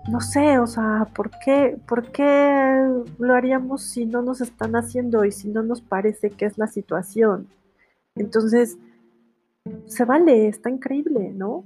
no 0.08 0.20
sé, 0.20 0.58
o 0.58 0.66
sea, 0.66 1.08
¿por 1.14 1.30
qué, 1.38 1.78
¿por 1.86 2.10
qué 2.10 2.86
lo 3.18 3.34
haríamos 3.34 3.82
si 3.82 4.04
no 4.04 4.22
nos 4.22 4.40
están 4.40 4.74
haciendo 4.74 5.24
y 5.24 5.32
si 5.32 5.48
no 5.48 5.62
nos 5.62 5.80
parece 5.80 6.30
que 6.30 6.46
es 6.46 6.58
la 6.58 6.66
situación? 6.66 7.48
Entonces, 8.14 8.78
se 9.86 10.04
vale, 10.04 10.48
está 10.48 10.70
increíble, 10.70 11.32
¿no? 11.32 11.64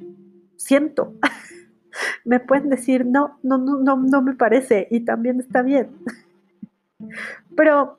Siento. 0.56 1.14
me 2.24 2.40
pueden 2.40 2.68
decir, 2.68 3.06
no, 3.06 3.38
no, 3.42 3.58
no, 3.58 3.78
no, 3.78 3.96
no 3.96 4.22
me 4.22 4.34
parece 4.34 4.86
y 4.90 5.00
también 5.00 5.40
está 5.40 5.62
bien. 5.62 5.90
Pero 7.56 7.96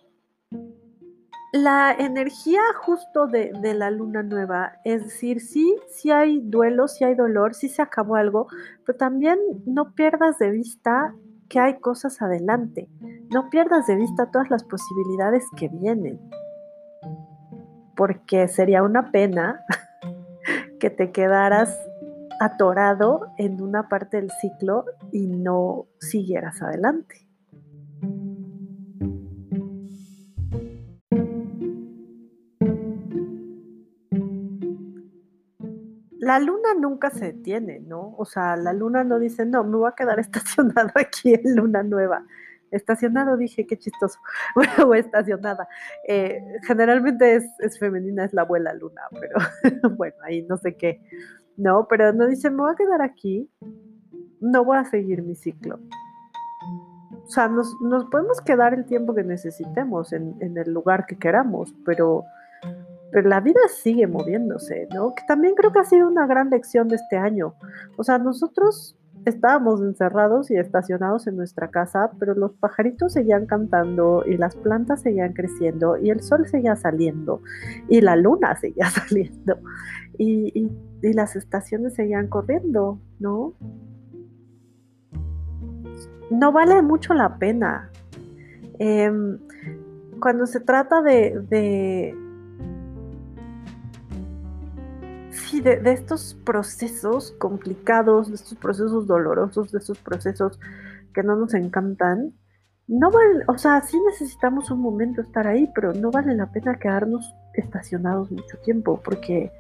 la 1.58 1.91
energía 1.91 2.62
justo 2.82 3.28
de, 3.28 3.52
la 3.74 3.91
luna 3.91 4.24
nueva, 4.24 4.74
es 4.84 5.04
decir, 5.04 5.41
sí, 5.41 5.76
sí 5.89 6.12
hay 6.12 6.41
duelo, 6.41 6.88
sí 6.88 7.04
hay 7.04 7.15
dolor, 7.15 7.54
sí 7.54 7.70
se 7.70 7.82
acabó 7.82 8.15
algo, 8.15 8.48
pero 8.86 8.98
también 8.98 9.39
no 9.65 9.93
pierdas 9.93 10.38
de 10.39 10.52
vista 10.52 11.13
que 11.50 11.60
hay 11.60 11.80
cosas 11.80 12.22
adelante, 12.22 12.89
no 13.30 13.50
pierdas 13.50 13.88
de 13.88 13.96
vista 13.96 14.32
todas 14.32 14.50
las 14.50 14.63
posibilidades 14.63 15.43
que 15.56 15.70
vienen, 15.70 16.20
porque 17.96 18.48
sería 18.48 18.84
una 18.84 19.12
pena 19.12 19.62
que 20.80 20.89
te 20.89 21.12
quedaras 21.12 21.78
atorado 22.39 23.28
en 23.38 23.62
una 23.62 23.89
parte 23.89 24.17
del 24.17 24.32
ciclo 24.41 24.86
y 25.12 25.28
no 25.28 25.88
siguieras 26.00 26.62
adelante. 26.62 27.26
La 36.27 36.39
luna 36.39 36.73
nunca 36.77 37.09
se 37.09 37.27
detiene, 37.27 37.79
¿no? 37.79 38.13
O 38.17 38.25
sea, 38.25 38.57
la 38.57 38.73
luna 38.73 39.05
no 39.05 39.17
dice, 39.17 39.45
no, 39.45 39.63
me 39.63 39.77
voy 39.77 39.89
a 39.89 39.95
quedar 39.95 40.19
estacionado 40.19 40.91
aquí 40.95 41.33
en 41.33 41.55
luna 41.55 41.83
nueva. 41.83 42.25
Estacionado, 42.69 43.37
dije, 43.37 43.65
qué 43.65 43.77
chistoso. 43.77 44.19
o 44.85 44.93
estacionada. 44.93 45.69
Eh, 46.05 46.43
generalmente 46.63 47.35
es, 47.59 47.79
femenina, 47.79 48.25
es 48.25 48.33
la 48.33 48.41
abuela 48.41 48.73
luna, 48.73 49.03
pero 49.17 49.37
bueno, 49.95 50.17
ahí 50.23 50.41
no 50.43 50.57
sé 50.57 50.75
qué. 50.75 51.01
No, 51.55 51.87
pero 51.89 52.11
no 52.11 52.27
dice, 52.27 52.49
me 52.49 52.57
voy 52.57 52.73
a 52.73 52.75
quedar 52.75 53.01
aquí, 53.01 53.49
no 54.41 54.65
voy 54.65 54.77
a 54.77 54.83
seguir 54.83 55.23
mi 55.23 55.33
ciclo. 55.33 55.79
O 57.23 57.29
sea, 57.29 57.47
nos, 57.47 57.73
podemos 58.11 58.41
quedar 58.41 58.73
el 58.73 58.85
tiempo 58.85 59.15
que 59.15 59.23
necesitemos 59.23 60.11
en, 60.11 60.35
en 60.41 60.57
el 60.57 60.73
lugar 60.73 61.05
que 61.05 61.17
queramos, 61.17 61.73
pero 61.85 62.25
pero 63.17 63.30
la 63.30 63.39
vida 63.39 63.62
sigue 63.82 64.06
moviéndose, 64.06 64.88
¿no? 64.93 65.15
Que 65.15 65.23
también 65.27 65.56
creo 65.56 65.71
que 65.71 65.80
ha 65.80 65.86
sido 65.86 66.08
una 66.08 66.27
gran 66.27 66.51
lección 66.51 66.88
de 66.88 66.97
este 66.97 67.17
año. 67.17 67.56
O 67.97 68.03
sea, 68.03 68.19
nosotros 68.19 68.95
estábamos 69.25 69.82
encerrados 69.82 70.51
y 70.51 70.56
estacionados 70.56 71.25
en 71.25 71.36
nuestra 71.36 71.71
casa, 71.71 72.12
pero 72.19 72.36
los 72.36 72.53
pajaritos 72.53 73.13
seguían 73.13 73.47
cantando 73.47 74.23
y 74.23 74.38
las 74.38 74.56
plantas 74.56 75.01
seguían 75.01 75.34
creciendo 75.34 75.97
y 75.97 76.12
el 76.12 76.21
sol 76.21 76.47
seguía 76.47 76.75
saliendo 76.75 77.41
y 77.89 78.01
la 78.01 78.15
luna 78.15 78.56
seguía 78.62 78.88
saliendo 78.91 79.58
y, 80.19 80.69
las 81.01 81.36
estaciones 81.36 81.95
seguían 81.95 82.27
corriendo, 82.27 82.99
¿no? 83.17 83.56
No 86.30 86.51
vale 86.51 86.84
mucho 86.84 87.15
la 87.15 87.39
pena. 87.39 87.89
Em, 88.77 89.39
cuando 90.19 90.45
se 90.45 90.60
trata 90.60 91.01
de 91.01 92.13
sí, 95.47 95.62
de, 95.62 95.79
estos 95.86 96.36
procesos 96.43 97.31
complicados, 97.38 98.29
de 98.29 98.36
estos 98.36 98.57
procesos 98.57 99.07
dolorosos, 99.07 99.71
de 99.71 99.79
estos 99.79 99.97
procesos 99.99 100.60
que 101.13 101.23
no 101.23 101.36
nos 101.36 101.53
encantan, 101.53 102.33
no 102.88 103.12
vale, 103.12 103.43
o 103.47 103.57
sea, 103.57 103.81
sí 103.81 103.97
necesitamos 104.05 104.71
un 104.71 104.79
momento 104.79 105.21
estar 105.21 105.47
ahí, 105.47 105.69
pero 105.73 105.93
no 105.93 106.12
vale 106.12 106.36
la 106.36 106.51
pena 106.51 106.79
quedarnos 106.79 107.33
estacionados 107.53 108.31
mucho 108.31 108.57
tiempo, 108.60 109.01
porque, 109.03 109.51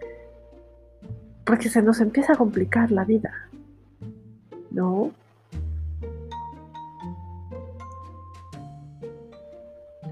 porque 1.45 1.69
se 1.69 1.81
nos 1.81 1.99
empieza 1.99 2.33
a 2.33 2.37
complicar 2.37 2.91
la 2.91 3.03
vida, 3.03 3.49
¿no? 4.71 5.11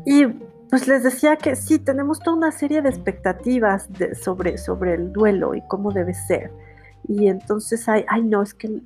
Y 0.06 0.26
pues 0.76 0.90
les 0.90 1.04
decía 1.04 1.38
que 1.38 1.56
sí, 1.56 1.80
tenemos 1.80 2.20
toda 2.20 2.36
una 2.36 2.52
serie 2.52 2.82
de 2.82 2.90
expectativas 2.90 3.88
sobre, 4.22 4.58
sobre 4.58 4.96
el 4.96 5.14
duelo 5.14 5.56
y 5.56 5.62
cómo 5.70 5.94
debe 5.94 6.14
ser. 6.14 6.52
Y 7.08 7.28
entonces, 7.28 7.88
ay, 7.88 8.04
ay, 8.10 8.24
no, 8.24 8.42
es 8.42 8.54
que 8.54 8.82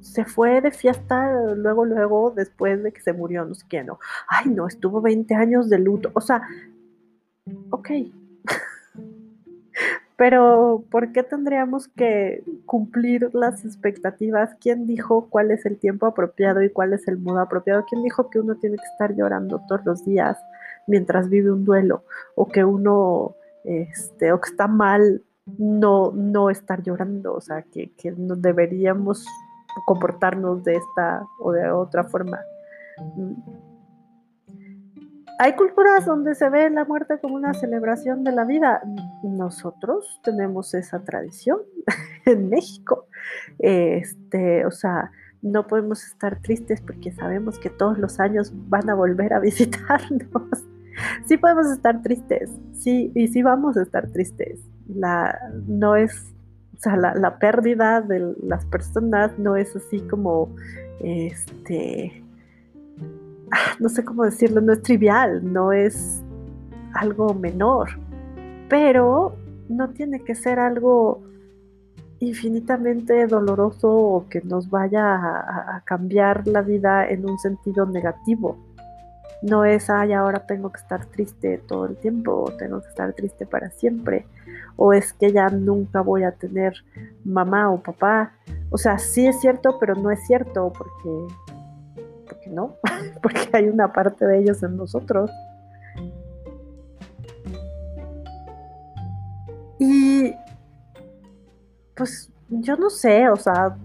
se 0.00 0.24
fue 0.24 0.62
de 0.62 0.70
fiesta 0.70 1.30
luego, 1.54 1.84
luego, 1.84 2.30
después 2.34 2.82
de 2.82 2.90
que 2.90 3.02
se 3.02 3.12
murió, 3.12 3.44
no 3.44 3.54
sé 3.54 3.66
quién, 3.68 3.88
no. 3.88 3.98
Ay, 4.28 4.48
no, 4.48 4.66
estuvo 4.66 5.02
20 5.02 5.34
años 5.34 5.68
de 5.68 5.78
luto. 5.78 6.10
O 6.14 6.22
sea, 6.22 6.40
ok. 7.68 7.90
Pero, 10.20 10.84
¿por 10.90 11.12
qué 11.12 11.22
tendríamos 11.22 11.88
que 11.88 12.44
cumplir 12.66 13.34
las 13.34 13.64
expectativas? 13.64 14.54
¿Quién 14.60 14.86
dijo 14.86 15.30
cuál 15.30 15.50
es 15.50 15.64
el 15.64 15.78
tiempo 15.78 16.04
apropiado 16.04 16.62
y 16.62 16.68
cuál 16.68 16.92
es 16.92 17.08
el 17.08 17.16
modo 17.16 17.40
apropiado? 17.40 17.86
¿Quién 17.88 18.02
dijo 18.02 18.28
que 18.28 18.38
uno 18.38 18.56
tiene 18.56 18.76
que 18.76 18.84
estar 18.92 19.16
llorando 19.16 19.62
todos 19.66 19.80
los 19.86 20.04
días? 20.04 20.36
mientras 20.86 21.28
vive 21.28 21.52
un 21.52 21.64
duelo 21.64 22.04
o 22.34 22.48
que 22.48 22.64
uno, 22.64 23.36
este, 23.64 24.32
o 24.32 24.40
que 24.40 24.50
está 24.50 24.66
mal 24.66 25.22
no, 25.58 26.12
no 26.12 26.50
estar 26.50 26.82
llorando, 26.82 27.34
o 27.34 27.40
sea, 27.40 27.62
que, 27.62 27.92
que 27.96 28.12
deberíamos 28.16 29.24
comportarnos 29.86 30.64
de 30.64 30.76
esta 30.76 31.22
o 31.38 31.52
de 31.52 31.70
otra 31.70 32.04
forma. 32.04 32.40
Hay 35.42 35.54
culturas 35.54 36.04
donde 36.04 36.34
se 36.34 36.50
ve 36.50 36.68
la 36.68 36.84
muerte 36.84 37.18
como 37.18 37.34
una 37.34 37.54
celebración 37.54 38.24
de 38.24 38.32
la 38.32 38.44
vida. 38.44 38.82
Nosotros 39.22 40.20
tenemos 40.22 40.74
esa 40.74 41.02
tradición 41.02 41.60
en 42.26 42.50
México. 42.50 43.06
Este, 43.58 44.66
o 44.66 44.70
sea, 44.70 45.10
no 45.40 45.66
podemos 45.66 46.04
estar 46.04 46.42
tristes 46.42 46.82
porque 46.82 47.10
sabemos 47.12 47.58
que 47.58 47.70
todos 47.70 47.98
los 47.98 48.20
años 48.20 48.52
van 48.68 48.90
a 48.90 48.94
volver 48.94 49.32
a 49.32 49.38
visitarnos 49.40 50.64
sí 51.26 51.36
podemos 51.36 51.70
estar 51.70 52.02
tristes, 52.02 52.50
sí, 52.72 53.12
y 53.14 53.28
sí 53.28 53.42
vamos 53.42 53.76
a 53.76 53.82
estar 53.82 54.08
tristes. 54.08 54.60
La, 54.88 55.38
no 55.66 55.96
es, 55.96 56.34
o 56.76 56.80
sea, 56.80 56.96
la, 56.96 57.38
pérdida 57.38 58.00
de 58.00 58.34
las 58.42 58.64
personas 58.66 59.38
no 59.38 59.56
es 59.56 59.74
así 59.76 60.00
como, 60.00 60.54
este, 61.00 62.24
no 63.80 63.88
sé 63.88 64.04
cómo 64.04 64.24
decirlo, 64.24 64.60
no 64.60 64.72
es 64.72 64.82
trivial, 64.82 65.52
no 65.52 65.72
es 65.72 66.22
algo 66.94 67.34
menor, 67.34 67.90
pero 68.68 69.36
no 69.68 69.90
tiene 69.90 70.20
que 70.24 70.34
ser 70.34 70.58
algo 70.58 71.22
infinitamente 72.18 73.26
doloroso 73.26 73.88
o 73.90 74.28
que 74.28 74.42
nos 74.42 74.68
vaya 74.68 75.16
a 75.16 75.82
cambiar 75.86 76.46
la 76.46 76.60
vida 76.60 77.08
en 77.08 77.28
un 77.28 77.38
sentido 77.38 77.86
negativo 77.86 78.58
no 79.42 79.64
es, 79.64 79.88
ay, 79.88 80.12
ahora 80.12 80.46
tengo 80.46 80.70
que 80.70 80.80
estar 80.80 81.06
triste 81.06 81.58
todo 81.66 81.86
el 81.86 81.96
tiempo, 81.96 82.44
o 82.44 82.52
tengo 82.56 82.80
que 82.80 82.88
estar 82.88 83.12
triste 83.14 83.46
para 83.46 83.70
siempre, 83.70 84.26
o 84.76 84.92
es 84.92 85.12
que 85.12 85.32
ya 85.32 85.48
nunca 85.48 86.02
voy 86.02 86.24
a 86.24 86.32
tener 86.32 86.74
mamá 87.24 87.70
o 87.70 87.82
papá. 87.82 88.32
O 88.70 88.78
sea, 88.78 88.98
sí 88.98 89.26
es 89.26 89.40
cierto, 89.40 89.78
pero 89.78 89.94
no 89.94 90.10
es 90.10 90.26
cierto, 90.26 90.72
porque, 90.76 91.34
porque 92.40 92.50
no, 92.50 92.76
porque 93.22 93.48
hay 93.52 93.68
una 93.68 93.92
parte 93.92 94.26
de 94.26 94.38
ellos 94.38 94.62
en 94.62 94.76
nosotros. 94.76 95.30
Y 99.78 100.34
pues 101.94 102.30
yo 102.48 102.76
no 102.76 102.90
sé, 102.90 103.28
o 103.28 103.36
sea, 103.36 103.76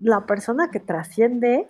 la 0.00 0.26
persona 0.26 0.70
que 0.70 0.80
trasciende, 0.80 1.68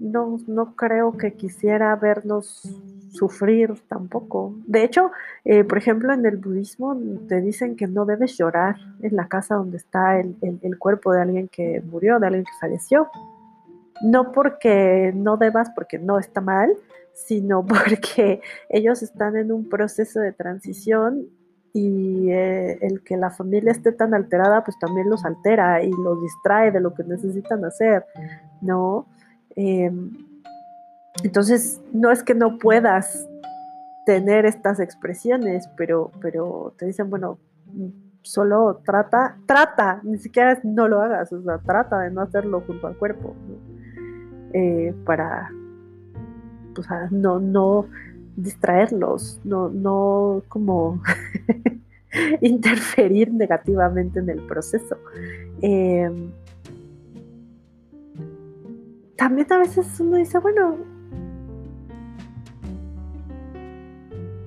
no, 0.00 0.38
no 0.46 0.76
creo 0.76 1.16
que 1.16 1.34
quisiera 1.34 1.94
vernos 1.96 2.62
sufrir 3.10 3.74
tampoco. 3.88 4.54
De 4.66 4.84
hecho, 4.84 5.10
eh, 5.44 5.64
por 5.64 5.78
ejemplo, 5.78 6.12
en 6.12 6.26
el 6.26 6.36
budismo 6.36 6.96
te 7.28 7.40
dicen 7.40 7.76
que 7.76 7.86
no 7.86 8.04
debes 8.04 8.36
llorar 8.36 8.76
en 9.00 9.16
la 9.16 9.28
casa 9.28 9.54
donde 9.54 9.78
está 9.78 10.20
el, 10.20 10.36
cuerpo 10.78 11.12
de 11.12 11.22
alguien 11.22 11.48
que 11.48 11.80
murió, 11.80 12.18
de 12.20 12.26
alguien 12.26 12.44
que 12.44 12.52
falleció. 12.60 13.08
No 14.02 14.32
porque 14.32 15.12
no 15.14 15.36
debas, 15.36 15.70
porque 15.74 15.98
no 15.98 16.18
está 16.18 16.40
mal, 16.40 16.76
sino 17.14 17.64
porque 17.66 18.40
ellos 18.68 19.02
están 19.02 19.36
en 19.36 19.52
un 19.52 19.68
proceso 19.68 20.20
de 20.20 20.32
transición 20.32 21.28
y 21.72 22.30
eh, 22.30 22.78
el 22.80 23.02
que 23.02 23.18
la 23.18 23.30
familia 23.30 23.70
esté 23.70 23.92
tan 23.92 24.14
alterada, 24.14 24.64
pues 24.64 24.78
también 24.78 25.10
los 25.10 25.24
altera 25.26 25.82
y 25.82 25.90
los 25.90 26.22
distrae 26.22 26.70
de 26.70 26.80
lo 26.80 26.94
que 26.94 27.04
necesitan 27.04 27.64
hacer, 27.66 28.06
¿no? 28.62 29.06
Em, 29.54 30.10
entonces, 31.22 31.80
no 31.92 32.10
es 32.10 32.22
que 32.22 32.34
no 32.34 32.58
puedas 32.58 33.28
tener 34.06 34.46
estas 34.46 34.80
expresiones, 34.80 35.68
pero, 35.76 36.12
pero 36.20 36.72
te 36.78 36.86
dicen, 36.86 37.10
bueno, 37.10 37.38
solo 38.22 38.80
trata, 38.84 39.36
trata, 39.46 40.00
ni 40.02 40.18
siquiera 40.18 40.58
no 40.62 40.88
lo 40.88 41.00
hagas, 41.00 41.32
o 41.32 41.42
sea, 41.42 41.58
trata 41.58 41.98
de 42.00 42.10
no 42.10 42.22
hacerlo 42.22 42.62
junto 42.66 42.86
al 42.86 42.96
cuerpo, 42.96 43.34
eh, 44.52 44.94
para, 45.04 45.50
pues, 46.74 46.88
no, 47.10 47.40
no 47.40 47.86
distraerlos, 48.36 49.40
no, 49.44 49.68
no 49.70 50.42
como 50.48 51.02
interferir 52.40 53.32
negativamente 53.32 54.20
en 54.20 54.30
el 54.30 54.40
proceso. 54.46 54.98
Em, 55.62 56.30
también 59.16 59.50
a 59.52 59.58
veces 59.58 59.98
uno 59.98 60.16
dice, 60.16 60.38
bueno, 60.38 60.76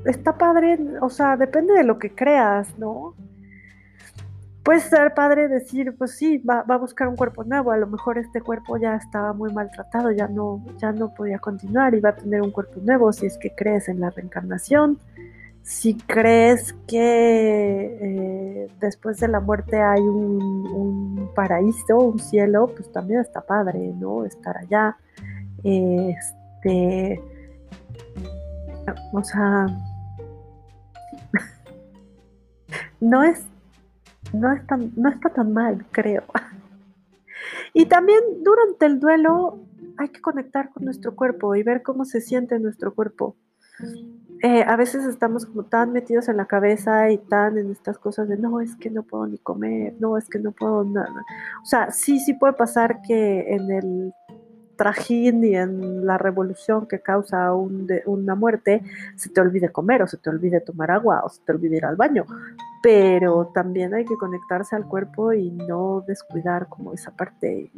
está 0.05 0.37
padre, 0.37 0.77
o 1.01 1.09
sea, 1.09 1.35
depende 1.37 1.73
de 1.73 1.83
lo 1.83 1.97
que 1.97 2.13
creas, 2.13 2.77
¿no? 2.77 3.15
Puede 4.63 4.81
ser 4.81 5.13
padre 5.13 5.47
decir, 5.47 5.95
pues 5.97 6.11
sí, 6.11 6.37
va, 6.39 6.65
a 6.67 6.77
buscar 6.77 7.07
un 7.07 7.15
cuerpo 7.15 7.43
nuevo, 7.43 7.71
a 7.71 7.77
lo 7.77 7.87
mejor 7.87 8.17
este 8.17 8.41
cuerpo 8.41 8.77
ya 8.77 8.95
estaba 8.95 9.33
muy 9.33 9.53
maltratado, 9.53 10.11
ya 10.11 10.27
no, 10.27 10.63
ya 10.77 10.91
no 10.91 11.13
podía 11.13 11.39
continuar 11.39 11.95
y 11.95 12.01
va 12.01 12.09
a 12.09 12.15
tener 12.15 12.41
un 12.41 12.51
cuerpo 12.51 12.79
nuevo 12.81 13.11
si 13.13 13.25
es 13.25 13.37
que 13.37 13.55
crees 13.55 13.87
en 13.87 14.01
la 14.01 14.09
reencarnación, 14.09 14.99
si 15.63 15.93
crees 15.95 16.73
que 16.87 17.97
eh, 18.01 18.67
después 18.79 19.19
de 19.19 19.27
la 19.27 19.39
muerte 19.39 19.81
hay 19.81 20.01
un, 20.01 21.29
paraíso, 21.35 21.97
un 21.99 22.19
cielo, 22.19 22.67
pues 22.75 22.91
también 22.91 23.21
está 23.21 23.41
padre, 23.41 23.93
¿no? 23.95 24.25
Estar 24.25 24.57
allá. 24.57 24.97
Este, 25.63 27.21
o 29.13 29.23
sea, 29.23 29.67
no 32.99 33.23
es, 33.23 33.45
no 34.33 34.51
es 34.53 34.61
no 34.95 35.09
está 35.09 35.29
tan 35.29 35.53
mal, 35.53 35.85
creo. 35.91 36.23
Y 37.73 37.85
también 37.85 38.19
durante 38.43 38.85
el 38.85 38.99
duelo 38.99 39.59
hay 39.97 40.09
que 40.09 40.21
conectar 40.21 40.69
con 40.71 40.85
nuestro 40.85 41.15
cuerpo 41.15 41.55
y 41.55 41.63
ver 41.63 41.83
cómo 41.83 42.03
se 42.03 42.19
siente 42.19 42.59
nuestro 42.59 42.93
cuerpo. 42.93 43.35
Eh, 44.41 44.63
a 44.63 44.75
veces 44.77 45.05
estamos 45.05 45.45
como 45.45 45.63
tan 45.63 45.91
metidos 45.91 46.29
en 46.29 46.37
la 46.37 46.45
cabeza 46.45 47.11
y 47.11 47.17
tan 47.17 47.57
en 47.57 47.71
estas 47.71 47.97
cosas 47.97 48.29
de 48.29 48.37
no, 48.37 48.61
es 48.61 48.75
que 48.77 48.89
no 48.89 49.03
puedo 49.03 49.27
ni 49.27 49.37
comer, 49.37 49.95
no, 49.99 50.17
es 50.17 50.29
que 50.29 50.39
no 50.39 50.51
puedo 50.51 50.83
nada. 50.83 51.25
O 51.61 51.65
sea, 51.65 51.91
sí, 51.91 52.19
sí 52.19 52.33
puede 52.33 52.53
pasar 52.53 53.01
que 53.01 53.53
en 53.53 53.71
el 53.71 54.13
trajín 54.77 55.43
y 55.43 55.55
en 55.55 56.05
la 56.05 56.17
revolución 56.17 56.87
que 56.87 57.01
causa 57.01 57.53
una 57.53 58.35
muerte, 58.35 58.81
se 59.17 59.29
te 59.29 59.41
olvide 59.41 59.73
comer 59.73 60.03
o 60.03 60.07
se 60.07 60.15
te 60.15 60.29
olvide 60.29 60.61
tomar 60.61 60.89
agua 60.89 61.21
o 61.25 61.29
se 61.29 61.41
te 61.43 61.51
olvide 61.51 61.75
ir 61.75 61.85
al 61.85 61.97
baño. 61.97 62.25
Pero 62.81 63.51
también 63.53 63.93
hay 63.93 64.05
que 64.05 64.15
conectarse 64.15 64.75
al 64.75 64.87
cuerpo 64.87 65.33
y 65.33 65.51
no 65.51 66.03
descuidar 66.07 66.67
como 66.69 66.93
esa 66.93 67.11
parte. 67.11 67.71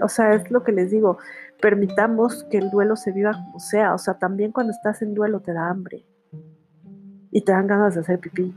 O 0.00 0.08
sea, 0.08 0.34
es 0.34 0.50
lo 0.50 0.62
que 0.62 0.72
les 0.72 0.90
digo, 0.90 1.18
permitamos 1.60 2.44
que 2.44 2.58
el 2.58 2.70
duelo 2.70 2.96
se 2.96 3.12
viva 3.12 3.32
como 3.32 3.58
sea. 3.58 3.94
O 3.94 3.98
sea, 3.98 4.14
también 4.14 4.52
cuando 4.52 4.72
estás 4.72 5.02
en 5.02 5.14
duelo 5.14 5.40
te 5.40 5.52
da 5.52 5.68
hambre 5.68 6.04
y 7.32 7.42
te 7.42 7.52
dan 7.52 7.66
ganas 7.66 7.94
de 7.94 8.00
hacer 8.00 8.20
pipí. 8.20 8.54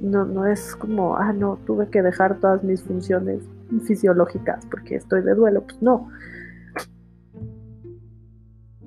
No, 0.00 0.24
no 0.24 0.46
es 0.46 0.76
como, 0.76 1.16
ah, 1.16 1.32
no, 1.32 1.58
tuve 1.64 1.88
que 1.88 2.02
dejar 2.02 2.38
todas 2.40 2.62
mis 2.62 2.82
funciones 2.82 3.42
fisiológicas 3.86 4.66
porque 4.66 4.96
estoy 4.96 5.22
de 5.22 5.34
duelo, 5.34 5.62
pues 5.62 5.80
no. 5.80 6.10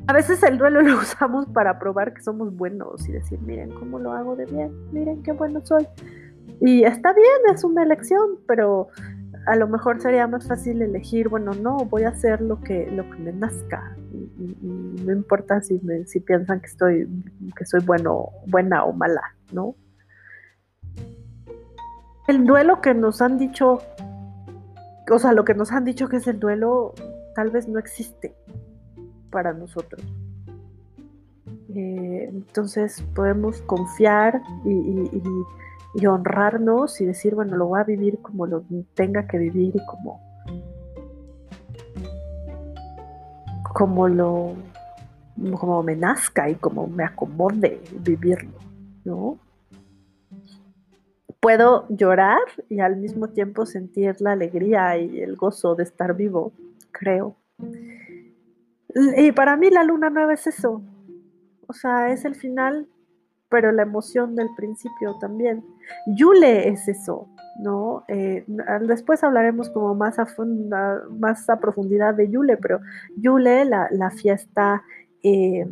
A 0.07 0.13
veces 0.13 0.41
el 0.43 0.57
duelo 0.57 0.81
lo 0.81 0.97
usamos 0.99 1.45
para 1.47 1.77
probar 1.79 2.13
que 2.13 2.21
somos 2.21 2.55
buenos 2.55 3.07
y 3.07 3.11
decir, 3.11 3.39
miren 3.41 3.71
cómo 3.71 3.99
lo 3.99 4.13
hago 4.13 4.35
de 4.35 4.45
bien, 4.45 4.71
miren 4.91 5.21
qué 5.21 5.33
bueno 5.33 5.61
soy. 5.63 5.85
Y 6.61 6.83
está 6.83 7.13
bien, 7.13 7.53
es 7.53 7.63
una 7.63 7.83
elección, 7.83 8.39
pero 8.47 8.87
a 9.45 9.55
lo 9.55 9.67
mejor 9.67 10.01
sería 10.01 10.25
más 10.27 10.47
fácil 10.47 10.81
elegir, 10.81 11.29
bueno, 11.29 11.51
no, 11.53 11.77
voy 11.77 12.03
a 12.03 12.09
hacer 12.09 12.41
lo 12.41 12.61
que, 12.61 12.89
lo 12.89 13.09
que 13.09 13.17
me 13.19 13.33
nazca. 13.33 13.95
Y, 14.13 14.27
no 15.05 15.13
importa 15.13 15.61
si, 15.61 15.79
si 16.05 16.19
piensan 16.19 16.59
que 16.59 16.67
estoy, 16.67 17.07
que 17.55 17.65
soy 17.65 17.81
bueno, 17.85 18.29
buena 18.47 18.83
o 18.83 18.93
mala, 18.93 19.21
¿no? 19.51 19.75
El 22.27 22.45
duelo 22.45 22.81
que 22.81 22.93
nos 22.93 23.21
han 23.21 23.37
dicho 23.37 23.79
o 25.09 25.19
sea, 25.19 25.31
lo 25.33 25.45
que 25.45 25.53
nos 25.53 25.71
han 25.71 25.85
dicho 25.85 26.09
que 26.09 26.17
es 26.17 26.27
el 26.27 26.39
duelo 26.39 26.93
tal 27.35 27.49
vez 27.49 27.67
no 27.67 27.79
existe 27.79 28.35
para 29.29 29.53
nosotros. 29.53 30.01
Eh, 31.75 32.29
entonces 32.31 33.03
podemos 33.13 33.61
confiar 33.61 34.41
y, 34.65 36.05
honrarnos 36.05 37.01
y 37.01 37.05
decir, 37.05 37.35
bueno, 37.35 37.57
lo 37.57 37.67
voy 37.67 37.79
a 37.79 37.83
vivir 37.83 38.19
como 38.21 38.45
lo 38.45 38.63
tenga 38.93 39.27
que 39.27 39.37
vivir 39.37 39.75
y 39.75 39.85
como, 39.85 40.21
como 43.73 44.07
lo 44.07 44.53
como 45.59 45.83
me 45.83 45.95
nazca 45.95 46.49
y 46.49 46.55
como 46.55 46.87
me 46.87 47.03
acomode 47.03 47.81
vivirlo, 48.03 48.57
¿no? 49.05 49.37
puedo 51.39 51.85
llorar 51.89 52.41
y 52.69 52.79
al 52.79 52.97
mismo 52.97 53.29
tiempo 53.29 53.65
sentir 53.65 54.19
la 54.19 54.33
alegría 54.33 54.97
y 54.97 55.21
el 55.21 55.35
gozo 55.35 55.75
de 55.75 55.83
estar 55.83 56.13
vivo, 56.15 56.51
creo. 56.91 57.37
Y 59.17 59.31
para 59.31 59.57
mí 59.57 59.69
la 59.69 59.83
luna 59.83 60.09
nueva 60.09 60.33
es 60.33 60.47
eso. 60.47 60.81
O 61.67 61.73
sea, 61.73 62.11
es 62.11 62.25
el 62.25 62.35
final, 62.35 62.87
pero 63.49 63.71
la 63.71 63.83
emoción 63.83 64.35
del 64.35 64.47
principio 64.55 65.17
también. 65.19 65.63
Yule 66.15 66.69
es 66.69 66.87
eso, 66.87 67.27
¿no? 67.59 68.03
Eh, 68.07 68.45
después 68.81 69.23
hablaremos 69.23 69.69
como 69.69 69.95
más 69.95 70.19
a, 70.19 70.27
más 71.11 71.49
a 71.49 71.59
profundidad 71.59 72.13
de 72.13 72.29
Yule, 72.29 72.57
pero 72.57 72.79
Yule, 73.17 73.65
la, 73.65 74.11
fiesta 74.11 74.83
eh, 75.23 75.65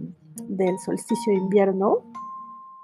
del 0.48 0.78
solsticio 0.80 1.34
de 1.34 1.40
invierno, 1.40 2.04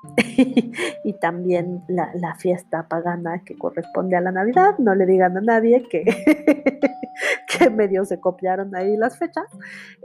y 1.04 1.14
también 1.14 1.84
la, 1.88 2.36
fiesta 2.36 2.88
pagana 2.88 3.44
que 3.44 3.58
corresponde 3.58 4.16
a 4.16 4.22
la 4.22 4.32
Navidad. 4.32 4.78
No 4.80 4.96
le 4.96 5.06
digan 5.06 5.38
a 5.38 5.42
nadie 5.42 5.88
que, 5.90 6.04
que 7.48 7.70
medio 7.70 8.06
se 8.06 8.20
copiaron 8.20 8.76
ahí 8.76 8.98
las 8.98 9.18
fechas. 9.18 9.46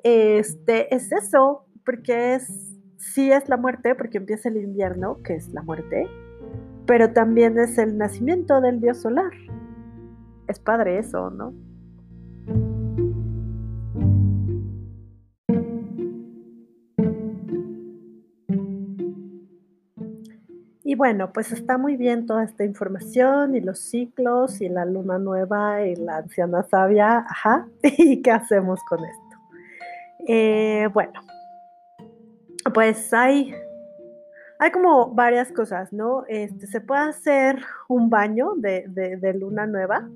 Este, 0.03 0.95
es 0.95 1.13
eso, 1.13 1.67
porque 1.85 2.35
es, 2.35 2.79
sí 2.99 3.33
es 3.33 3.49
la 3.49 3.57
muerte, 3.57 3.95
porque 3.95 4.19
empieza 4.19 4.49
el 4.49 4.59
invierno, 4.59 5.23
que 5.23 5.35
es 5.35 5.53
la 5.53 5.63
muerte, 5.63 6.07
pero 6.87 7.13
también 7.13 7.59
es 7.59 7.79
el 7.79 7.97
nacimiento 7.97 8.61
del 8.61 8.81
dios 8.81 8.99
solar. 8.99 9.33
Es 10.47 10.61
padre 10.61 10.99
eso, 10.99 11.31
¿no? 11.31 11.55
Bueno, 20.97 21.33
pues 21.33 21.53
está 21.53 21.79
muy 21.79 21.97
bien 21.97 22.27
toda 22.27 22.45
esta 22.45 22.65
información 22.65 23.55
y 23.55 23.61
los 23.61 23.79
ciclos 23.79 24.61
y 24.61 24.69
la 24.69 24.85
luna 24.85 25.19
nueva 25.19 25.87
y 25.87 25.95
la 25.97 26.19
anciana 26.19 26.63
sabia, 26.65 27.19
ajá, 27.19 27.69
¿y 27.83 28.23
qué 28.23 28.31
hacemos 28.31 28.81
con 28.89 29.05
esto? 29.05 29.37
Eh, 30.27 30.89
bueno, 30.93 31.21
pues 32.75 33.13
hay, 33.15 33.55
hay 34.59 34.71
como 34.71 35.15
varias 35.15 35.53
cosas, 35.53 35.93
¿no? 35.93 36.25
Este, 36.29 36.67
se 36.67 36.81
puede 36.81 37.03
hacer 37.03 37.63
un 37.89 38.11
baño 38.11 38.55
de, 38.57 38.85
de 38.89 39.35
luna 39.35 39.67
nueva 39.67 40.09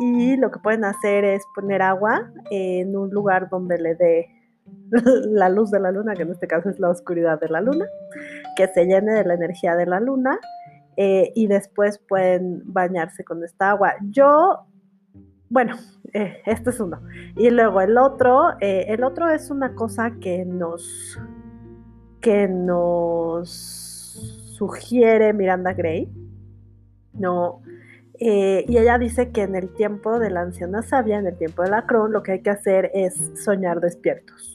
y 0.00 0.36
lo 0.36 0.50
que 0.50 0.58
pueden 0.60 0.84
hacer 0.84 1.24
es 1.24 1.42
poner 1.54 1.82
agua 1.82 2.30
en 2.50 2.96
un 2.96 3.10
lugar 3.10 3.48
donde 3.48 3.78
le 3.78 3.94
dé 3.94 4.41
la 5.30 5.48
luz 5.48 5.70
de 5.70 5.80
la 5.80 5.90
luna, 5.90 6.14
que 6.14 6.22
en 6.22 6.30
este 6.30 6.46
caso 6.46 6.68
es 6.70 6.78
la 6.78 6.90
oscuridad 6.90 7.40
de 7.40 7.48
la 7.48 7.60
luna 7.60 7.86
que 8.56 8.68
se 8.68 8.84
llene 8.84 9.12
de 9.12 9.24
la 9.24 9.34
energía 9.34 9.74
de 9.74 9.86
la 9.86 10.00
luna 10.00 10.38
eh, 10.96 11.32
y 11.34 11.46
después 11.46 11.98
pueden 11.98 12.62
bañarse 12.64 13.24
con 13.24 13.42
esta 13.42 13.70
agua. 13.70 13.94
Yo 14.10 14.66
bueno, 15.52 15.76
eh, 16.14 16.40
este 16.46 16.70
es 16.70 16.80
uno. 16.80 17.02
Y 17.36 17.50
luego 17.50 17.82
el 17.82 17.98
otro, 17.98 18.52
eh, 18.62 18.86
el 18.88 19.04
otro 19.04 19.28
es 19.28 19.50
una 19.50 19.74
cosa 19.74 20.12
que 20.18 20.46
nos, 20.46 21.20
que 22.22 22.48
nos 22.48 23.50
sugiere 24.56 25.34
Miranda 25.34 25.74
Gray. 25.74 26.10
No, 27.12 27.60
eh, 28.18 28.64
y 28.68 28.78
ella 28.78 28.98
dice 28.98 29.30
que 29.30 29.42
en 29.42 29.56
el 29.56 29.74
tiempo 29.74 30.18
de 30.18 30.30
la 30.30 30.42
anciana 30.42 30.80
sabia, 30.80 31.18
en 31.18 31.26
el 31.26 31.36
tiempo 31.36 31.62
de 31.64 31.70
la 31.70 31.86
Cron, 31.86 32.12
lo 32.12 32.22
que 32.22 32.32
hay 32.32 32.40
que 32.40 32.50
hacer 32.50 32.90
es 32.94 33.14
soñar 33.44 33.80
despiertos. 33.80 34.51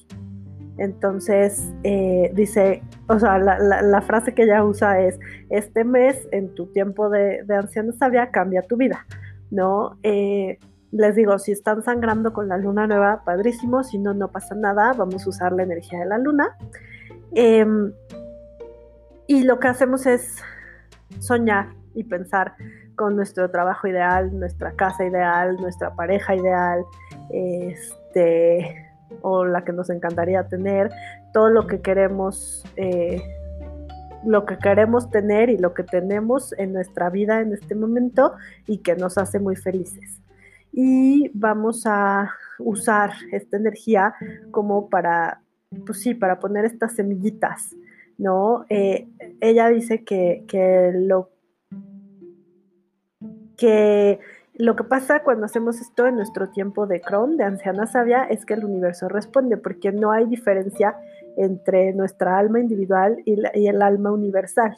Entonces, 0.78 1.72
dice, 2.34 2.84
o 3.08 3.20
sea, 3.20 3.40
la, 3.40 4.02
frase 4.02 4.34
que 4.34 4.44
ella 4.44 4.64
usa 4.64 5.02
es, 5.02 5.20
este 5.50 5.84
mes, 5.84 6.28
en 6.32 6.54
tu 6.54 6.68
tiempo 6.68 7.10
de, 7.10 7.44
de 7.44 7.56
anciana 7.56 7.92
sabia, 7.94 8.32
cambia 8.32 8.62
tu 8.62 8.78
vida, 8.78 9.06
¿no? 9.50 9.98
les 10.92 11.16
digo, 11.16 11.38
si 11.38 11.52
están 11.52 11.84
sangrando 11.84 12.34
con 12.34 12.48
la 12.48 12.58
luna 12.58 12.88
nueva, 12.88 13.24
padrísimo, 13.26 13.84
si 13.84 13.98
no, 13.98 14.14
no 14.14 14.32
pasa 14.32 14.56
nada, 14.56 14.94
vamos 14.94 15.26
a 15.26 15.30
usar 15.30 15.52
la 15.52 15.64
energía 15.64 16.00
de 16.00 16.06
la 16.06 16.18
luna. 16.18 16.58
Em, 17.34 17.92
y 19.28 19.44
lo 19.44 19.60
que 19.60 19.68
hacemos 19.68 20.06
es 20.06 20.38
soñar 21.20 21.68
y 21.94 22.04
pensar 22.04 22.56
con 22.96 23.16
nuestro 23.16 23.52
trabajo 23.52 23.88
ideal, 23.88 24.38
nuestra 24.38 24.72
casa 24.72 25.06
ideal, 25.06 25.58
nuestra 25.58 25.94
pareja 25.94 26.36
ideal, 26.36 26.84
este, 27.30 28.87
o 29.22 29.46
la 29.46 29.64
que 29.64 29.74
nos 29.74 29.90
encantaría 29.90 30.48
tener, 30.48 30.92
todo 31.34 31.50
lo 31.50 31.68
que 31.68 31.82
queremos, 31.82 32.64
eh, 32.76 33.22
lo 34.26 34.46
que 34.46 34.58
queremos 34.58 35.10
tener 35.10 35.50
y 35.50 35.58
lo 35.58 35.74
que 35.74 35.84
tenemos 35.84 36.54
en 36.58 36.74
nuestra 36.74 37.10
vida 37.10 37.42
en 37.42 37.54
este 37.54 37.76
momento 37.76 38.34
y 38.66 38.80
que 38.80 38.96
nos 38.96 39.18
hace 39.18 39.40
muy 39.40 39.56
felices 39.56 40.22
y 40.80 41.32
vamos 41.34 41.88
a 41.88 42.32
usar 42.60 43.12
esta 43.32 43.58
energía 43.58 44.14
como 44.52 44.90
para, 44.90 45.42
pues 45.88 46.02
sí, 46.02 46.14
para 46.14 46.40
poner 46.40 46.66
estas 46.66 46.94
semillitas, 46.94 47.76
¿no? 48.20 48.64
Eh, 48.70 49.08
ella 49.42 49.70
dice 49.70 50.04
que, 50.04 50.92
lo 50.94 51.32
que 53.58 54.20
lo 54.58 54.76
que 54.76 54.84
pasa 54.84 55.24
cuando 55.24 55.46
hacemos 55.46 55.80
esto 55.80 56.08
en 56.08 56.16
nuestro 56.16 56.50
tiempo 56.50 56.88
de 56.88 57.00
Cron, 57.02 57.38
de 57.38 57.44
anciana 57.44 57.86
sabia, 57.86 58.24
es 58.24 58.46
que 58.46 58.56
el 58.56 58.66
universo 58.66 59.08
responde, 59.08 59.58
porque 59.58 59.92
no 59.92 60.12
hay 60.12 60.26
diferencia 60.26 60.96
entre 61.38 61.94
nuestra 61.94 62.38
alma 62.38 62.60
individual 62.60 63.22
y, 63.26 63.68
el 63.68 63.82
alma 63.82 64.12
universal. 64.12 64.76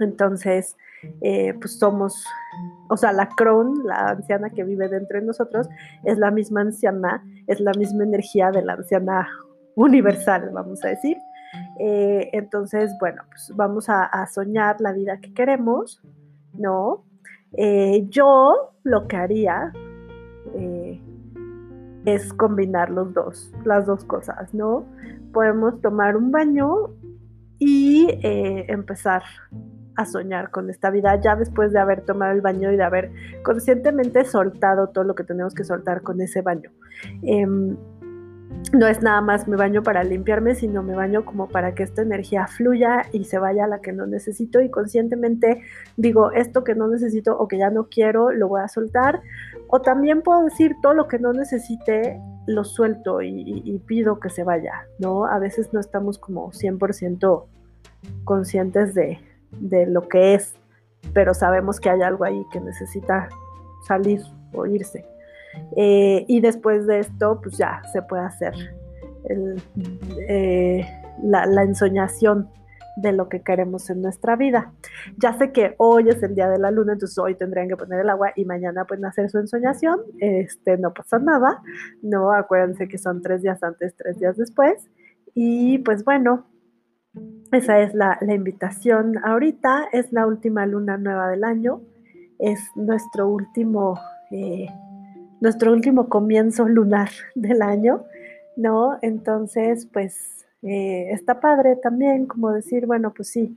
Entonces, 0.00 0.76
eh, 1.20 1.54
pues 1.60 1.78
somos, 1.78 2.24
o 2.88 2.96
sea, 2.96 3.12
la 3.12 3.28
Cron, 3.28 3.84
la 3.84 4.10
anciana 4.10 4.50
que 4.50 4.64
vive 4.64 4.88
dentro 4.88 5.20
de 5.20 5.26
nosotros, 5.26 5.68
es 6.04 6.16
la 6.18 6.30
misma 6.30 6.62
anciana, 6.62 7.22
es 7.46 7.60
la 7.60 7.72
misma 7.72 8.04
energía 8.04 8.50
de 8.50 8.64
la 8.64 8.74
anciana 8.74 9.28
universal, 9.74 10.50
vamos 10.52 10.82
a 10.84 10.88
decir. 10.88 11.18
Eh, 11.78 12.30
entonces, 12.32 12.94
bueno, 13.00 13.22
pues 13.28 13.52
vamos 13.54 13.88
a, 13.88 14.26
soñar 14.26 14.80
la 14.80 14.92
vida 14.92 15.20
que 15.20 15.32
queremos, 15.32 16.00
¿no? 16.54 17.04
Eh, 17.52 18.06
yo 18.08 18.74
lo 18.84 19.08
que 19.08 19.16
haría 19.16 19.72
es 22.04 22.32
combinar 22.32 22.90
los 22.90 23.12
dos, 23.12 23.52
las 23.64 23.86
dos 23.86 24.04
cosas, 24.04 24.54
¿no? 24.54 24.86
Podemos 25.32 25.80
tomar 25.82 26.16
un 26.16 26.30
baño 26.30 26.90
y 27.58 28.08
empezar 28.22 29.22
a 29.96 30.06
soñar 30.06 30.50
con 30.50 30.70
esta 30.70 30.90
vida 30.90 31.20
ya 31.20 31.36
después 31.36 31.72
de 31.72 31.80
haber 31.80 32.02
tomado 32.02 32.32
el 32.32 32.40
baño 32.40 32.72
y 32.72 32.76
de 32.76 32.84
haber 32.84 33.10
conscientemente 33.42 34.24
soltado 34.24 34.88
todo 34.88 35.04
lo 35.04 35.14
que 35.14 35.24
tenemos 35.24 35.54
que 35.54 35.64
soltar 35.64 36.02
con 36.02 36.20
ese 36.20 36.40
baño. 36.40 36.70
No 38.72 38.86
es 38.86 39.02
nada 39.02 39.20
más 39.20 39.48
me 39.48 39.56
baño 39.56 39.82
para 39.82 40.04
limpiarme, 40.04 40.54
sino 40.54 40.82
me 40.82 40.94
baño 40.94 41.24
como 41.24 41.48
para 41.48 41.74
que 41.74 41.82
esta 41.82 42.02
energía 42.02 42.46
fluya 42.46 43.06
y 43.12 43.24
se 43.24 43.38
vaya 43.38 43.64
a 43.64 43.68
la 43.68 43.80
que 43.80 43.92
no 43.92 44.06
necesito 44.06 44.60
y 44.60 44.70
conscientemente 44.70 45.62
digo 45.96 46.32
esto 46.32 46.64
que 46.64 46.74
no 46.74 46.86
necesito 46.88 47.38
o 47.38 47.48
que 47.48 47.58
ya 47.58 47.70
no 47.70 47.88
quiero, 47.88 48.30
lo 48.30 48.48
voy 48.48 48.60
a 48.60 48.68
soltar. 48.68 49.20
O 49.68 49.80
también 49.80 50.22
puedo 50.22 50.44
decir 50.44 50.76
todo 50.82 50.94
lo 50.94 51.08
que 51.08 51.18
no 51.18 51.32
necesite, 51.32 52.20
lo 52.46 52.64
suelto 52.64 53.22
y, 53.22 53.62
y 53.64 53.78
pido 53.78 54.20
que 54.20 54.30
se 54.30 54.44
vaya, 54.44 54.86
¿no? 54.98 55.26
A 55.26 55.38
veces 55.38 55.72
no 55.72 55.80
estamos 55.80 56.18
como 56.18 56.50
100% 56.52 57.44
conscientes 58.24 58.94
de, 58.94 59.18
de 59.52 59.86
lo 59.86 60.08
que 60.08 60.34
es, 60.34 60.54
pero 61.12 61.34
sabemos 61.34 61.80
que 61.80 61.90
hay 61.90 62.02
algo 62.02 62.24
ahí 62.24 62.44
que 62.52 62.60
necesita 62.60 63.28
salir 63.86 64.20
o 64.52 64.66
irse. 64.66 65.04
Eh, 65.76 66.24
y 66.28 66.40
después 66.40 66.86
de 66.86 67.00
esto, 67.00 67.40
pues 67.42 67.56
ya 67.56 67.82
se 67.92 68.02
puede 68.02 68.22
hacer 68.22 68.54
eh, 70.28 70.86
la, 71.22 71.62
ensoñación 71.62 72.48
de 72.96 73.12
lo 73.12 73.28
que 73.28 73.42
queremos 73.42 73.90
en 73.90 74.02
nuestra 74.02 74.36
vida. 74.36 74.72
Ya 75.18 75.32
sé 75.38 75.52
que 75.52 75.74
hoy 75.78 76.08
es 76.08 76.22
el 76.22 76.34
día 76.34 76.48
de 76.48 76.58
la 76.58 76.70
luna, 76.70 76.94
entonces 76.94 77.18
hoy 77.18 77.34
tendrían 77.34 77.68
que 77.68 77.76
poner 77.76 78.00
el 78.00 78.10
agua 78.10 78.32
y 78.34 78.44
mañana 78.44 78.84
pueden 78.84 79.04
hacer 79.04 79.30
su 79.30 79.38
ensoñación. 79.38 80.00
Este, 80.20 80.78
no 80.78 80.92
pasa 80.92 81.18
nada, 81.18 81.62
no 82.02 82.32
acuérdense 82.32 82.88
que 82.88 82.98
son 82.98 83.22
tres 83.22 83.42
días 83.42 83.62
antes, 83.62 83.94
tres 83.96 84.18
días 84.18 84.36
después. 84.36 84.90
Y 85.34 85.78
pues 85.78 86.04
bueno, 86.04 86.46
esa 87.52 87.80
es 87.80 87.94
la, 87.94 88.18
invitación 88.28 89.18
ahorita, 89.24 89.88
es 89.92 90.12
la 90.12 90.26
última 90.26 90.66
luna 90.66 90.98
nueva 90.98 91.28
del 91.28 91.44
año, 91.44 91.80
es 92.38 92.60
nuestro 92.76 93.28
último, 93.28 93.98
eh, 94.30 94.68
nuestro 95.40 95.72
último 95.72 96.08
comienzo 96.08 96.68
lunar 96.68 97.10
del 97.34 97.62
año, 97.62 98.04
¿no? 98.56 98.98
Entonces, 99.02 99.86
pues 99.92 100.46
eh, 100.62 101.10
está 101.12 101.40
padre 101.40 101.76
también 101.76 102.26
como 102.26 102.50
decir, 102.52 102.86
bueno, 102.86 103.12
pues 103.14 103.28
sí, 103.28 103.56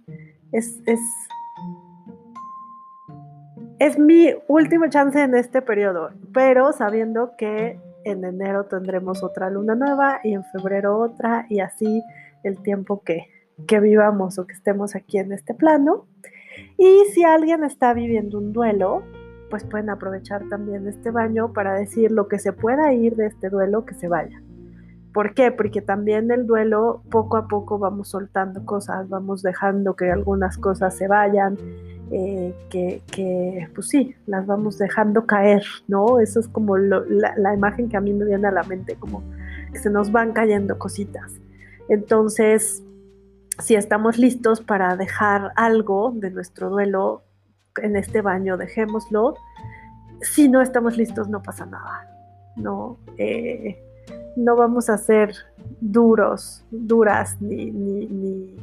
es, 0.52 0.80
es, 0.86 1.00
es 3.80 3.98
mi 3.98 4.34
último 4.48 4.88
chance 4.90 5.20
en 5.22 5.36
este 5.36 5.62
periodo, 5.62 6.12
pero 6.34 6.72
sabiendo 6.74 7.36
que 7.38 7.80
en 8.04 8.24
enero 8.24 8.66
tendremos 8.66 9.24
otra 9.24 9.50
luna 9.50 9.76
nueva 9.76 10.20
y 10.24 10.34
en 10.34 10.44
febrero 10.46 10.98
otra 11.00 11.46
y 11.50 11.60
así 11.60 12.04
el 12.44 12.62
tiempo 12.62 13.02
que, 13.04 13.28
que 13.68 13.80
vivamos 13.80 14.40
o 14.40 14.46
que 14.46 14.54
estemos 14.54 14.96
aquí 14.96 15.18
en 15.18 15.32
este 15.32 15.54
plano. 15.54 16.06
Y 16.78 17.06
si 17.14 17.24
alguien 17.24 17.64
está 17.64 17.94
viviendo 17.94 18.38
un 18.38 18.54
duelo, 18.54 19.04
pues 19.52 19.66
pueden 19.66 19.92
aprovechar 19.92 20.42
también 20.50 20.88
este 20.88 21.12
baño 21.12 21.54
para 21.54 21.76
decir 21.76 22.12
lo 22.12 22.28
que 22.28 22.40
se 22.40 22.54
pueda 22.54 22.94
ir 22.94 23.16
de 23.16 23.28
este 23.28 23.50
duelo, 23.50 23.86
que 23.86 23.94
se 23.94 24.08
vaya. 24.08 24.42
¿Por 25.14 25.34
qué? 25.34 25.52
Porque 25.52 25.82
también 25.82 26.32
el 26.32 26.48
duelo 26.48 27.04
poco 27.12 27.36
a 27.36 27.48
poco 27.48 27.78
vamos 27.78 28.08
soltando 28.08 28.66
cosas, 28.66 29.10
vamos 29.10 29.44
dejando 29.44 29.96
que 29.96 30.10
algunas 30.10 30.58
cosas 30.58 30.96
se 30.96 31.10
vayan, 31.10 31.58
eh, 32.12 32.56
que, 32.70 33.68
pues 33.76 33.90
sí, 33.90 34.16
las 34.26 34.48
vamos 34.48 34.78
dejando 34.78 35.26
caer, 35.26 35.64
¿no? 35.90 36.22
Eso 36.22 36.40
es 36.40 36.48
como 36.48 36.78
la, 36.78 37.54
imagen 37.54 37.90
que 37.90 37.98
a 37.98 38.02
mí 38.02 38.14
me 38.14 38.24
viene 38.24 38.48
a 38.48 38.52
la 38.52 38.64
mente, 38.64 38.96
como 38.96 39.22
que 39.74 39.80
se 39.80 39.90
nos 39.90 40.14
van 40.14 40.32
cayendo 40.32 40.80
cositas. 40.80 41.34
Entonces, 41.90 42.82
si 43.60 43.76
estamos 43.76 44.18
listos 44.18 44.62
para 44.62 44.96
dejar 44.96 45.52
algo 45.58 46.14
de 46.16 46.32
nuestro 46.32 46.70
duelo 46.70 47.24
en 47.78 47.96
este 47.96 48.22
baño, 48.22 48.58
dejémoslo. 48.58 49.36
Si 50.22 50.50
no 50.50 50.62
estamos 50.62 50.98
listos, 50.98 51.30
no 51.30 51.42
pasa 51.42 51.66
nada. 51.66 52.08
No, 52.56 52.98
eh, 53.18 53.82
no 54.36 54.56
vamos 54.56 54.90
a 54.90 54.98
ser 54.98 55.34
duros, 55.80 56.66
duras, 56.70 57.42
ni, 57.42 58.56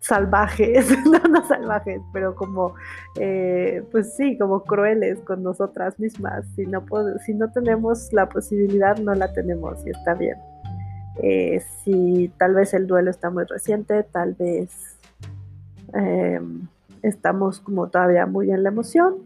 salvajes, 0.00 0.90
no, 1.06 1.18
no 1.28 1.46
salvajes, 1.46 2.00
pero 2.12 2.34
como, 2.34 2.74
eh, 3.16 3.82
pues 3.90 4.14
sí, 4.16 4.38
como 4.38 4.64
crueles 4.64 5.18
con 5.20 5.42
nosotras 5.42 5.98
mismas. 5.98 6.46
Si 6.56 6.66
no, 6.66 6.84
si 7.24 7.34
no 7.34 7.50
tenemos 7.52 8.12
la 8.12 8.28
posibilidad, 8.28 8.96
no 8.98 9.14
la 9.14 9.32
tenemos 9.32 9.86
y 9.86 9.90
está 9.90 10.14
bien. 10.14 10.36
Eh, 11.20 11.62
si 11.82 12.32
tal 12.38 12.54
vez 12.54 12.74
el 12.74 12.86
duelo 12.86 13.10
está 13.10 13.30
muy 13.30 13.44
reciente, 13.44 14.04
tal 14.04 14.34
vez 14.34 14.70
em, 15.92 16.68
estamos 17.02 17.60
como 17.60 17.88
todavía 17.88 18.26
muy 18.26 18.50
en 18.50 18.62
la 18.62 18.70
emoción, 18.70 19.16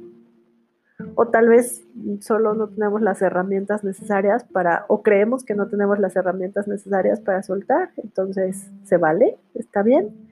o 1.15 1.29
tal 1.29 1.49
vez 1.49 1.85
solo 2.21 2.55
no 2.55 2.69
tenemos 2.69 3.03
las 3.03 3.23
herramientas 3.23 3.83
necesarias 3.83 4.45
para, 4.45 4.85
o 4.89 5.03
creemos 5.03 5.45
que 5.45 5.55
no 5.55 5.69
tenemos 5.69 5.99
las 5.99 6.15
herramientas 6.17 6.69
necesarias 6.69 7.21
para 7.21 7.43
soltar, 7.43 7.91
entonces 7.97 8.71
se 8.85 8.97
vale, 8.97 9.37
está 9.55 9.83
bien. 9.83 10.31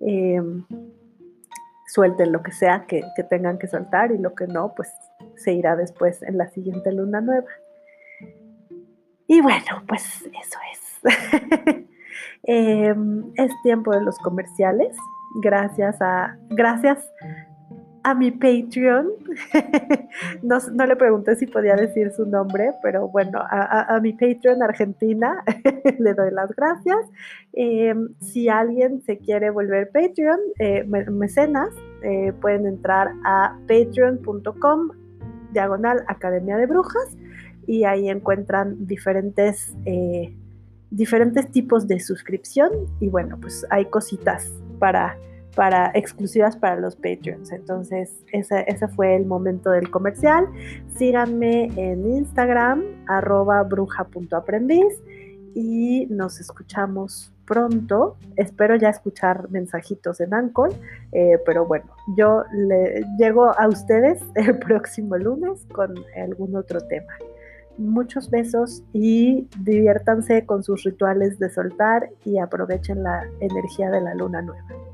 Em, 0.00 0.64
suelten 1.86 2.32
lo 2.32 2.42
que 2.42 2.52
sea 2.52 2.86
que, 2.86 3.02
que 3.14 3.22
tengan 3.22 3.58
que 3.58 3.66
soltar 3.66 4.12
y 4.12 4.18
lo 4.18 4.34
que 4.34 4.46
no, 4.46 4.74
pues 4.74 4.90
se 5.36 5.52
irá 5.52 5.76
después 5.76 6.22
en 6.22 6.38
la 6.38 6.48
siguiente 6.48 6.92
luna 6.92 7.20
nueva. 7.20 7.48
Y 9.26 9.40
bueno, 9.40 9.82
pues 9.86 10.04
eso 10.22 10.58
es. 10.72 11.86
Em, 12.44 13.32
es 13.36 13.50
tiempo 13.62 13.92
de 13.92 14.02
los 14.02 14.18
comerciales. 14.18 14.96
Gracias 15.40 16.00
a. 16.00 16.36
Gracias 16.50 17.10
a 18.04 18.14
mi 18.14 18.30
Patreon. 18.30 19.08
no, 20.42 20.86
le 20.86 20.96
pregunté 20.96 21.36
si 21.36 21.46
podía 21.46 21.76
decir 21.76 22.12
su 22.12 22.26
nombre, 22.26 22.72
pero 22.82 23.08
bueno, 23.08 23.38
a, 23.40 23.98
mi 24.02 24.12
Patreon 24.12 24.62
Argentina 24.62 25.42
le 25.98 26.14
doy 26.14 26.30
las 26.32 26.50
gracias. 26.54 26.98
Em, 27.52 28.08
si 28.20 28.48
alguien 28.48 29.02
se 29.02 29.18
quiere 29.18 29.50
volver 29.50 29.90
Patreon, 29.90 30.38
eh, 30.58 30.84
mecenas, 30.84 31.70
eh, 32.02 32.32
pueden 32.40 32.66
entrar 32.66 33.12
a 33.24 33.56
patreon.com 33.68 34.90
diagonal 35.52 36.04
Academia 36.08 36.56
de 36.56 36.66
Brujas 36.66 37.16
y 37.66 37.84
ahí 37.84 38.08
encuentran 38.08 38.86
diferentes, 38.86 39.76
eh, 39.84 40.34
diferentes 40.90 41.50
tipos 41.52 41.86
de 41.86 42.00
suscripción 42.00 42.70
y 43.00 43.08
bueno, 43.08 43.38
pues 43.40 43.64
hay 43.70 43.84
cositas 43.84 44.50
para 44.82 45.16
para 45.54 45.90
exclusivas 45.94 46.56
para 46.56 46.76
los 46.76 46.96
Patreons. 46.96 47.52
Entonces, 47.52 48.24
ese, 48.32 48.88
fue 48.88 49.16
el 49.16 49.26
momento 49.26 49.70
del 49.70 49.90
comercial. 49.90 50.46
Síganme 50.96 51.70
en 51.76 52.10
Instagram, 52.10 52.82
arroba 53.06 53.62
bruja.aprendiz 53.62 54.94
y 55.54 56.06
nos 56.08 56.40
escuchamos 56.40 57.32
pronto. 57.44 58.16
Espero 58.36 58.76
ya 58.76 58.88
escuchar 58.88 59.50
mensajitos 59.50 60.20
en 60.20 60.32
Anchor, 60.32 60.72
eh, 61.12 61.38
pero 61.44 61.66
bueno, 61.66 61.86
yo 62.16 62.44
le 62.52 63.04
llego 63.18 63.50
a 63.58 63.68
ustedes 63.68 64.22
el 64.36 64.58
próximo 64.66 65.16
lunes 65.18 65.66
con 65.72 65.94
algún 66.16 66.56
otro 66.56 66.80
tema. 66.80 67.12
Muchos 67.78 68.30
besos 68.30 68.82
y 68.92 69.48
diviértanse 69.60 70.44
con 70.46 70.62
sus 70.62 70.84
rituales 70.84 71.38
de 71.38 71.50
soltar 71.50 72.10
y 72.24 72.38
aprovechen 72.38 73.02
la 73.02 73.24
energía 73.40 73.90
de 73.90 74.00
la 74.00 74.14
luna 74.14 74.42
nueva. 74.42 74.91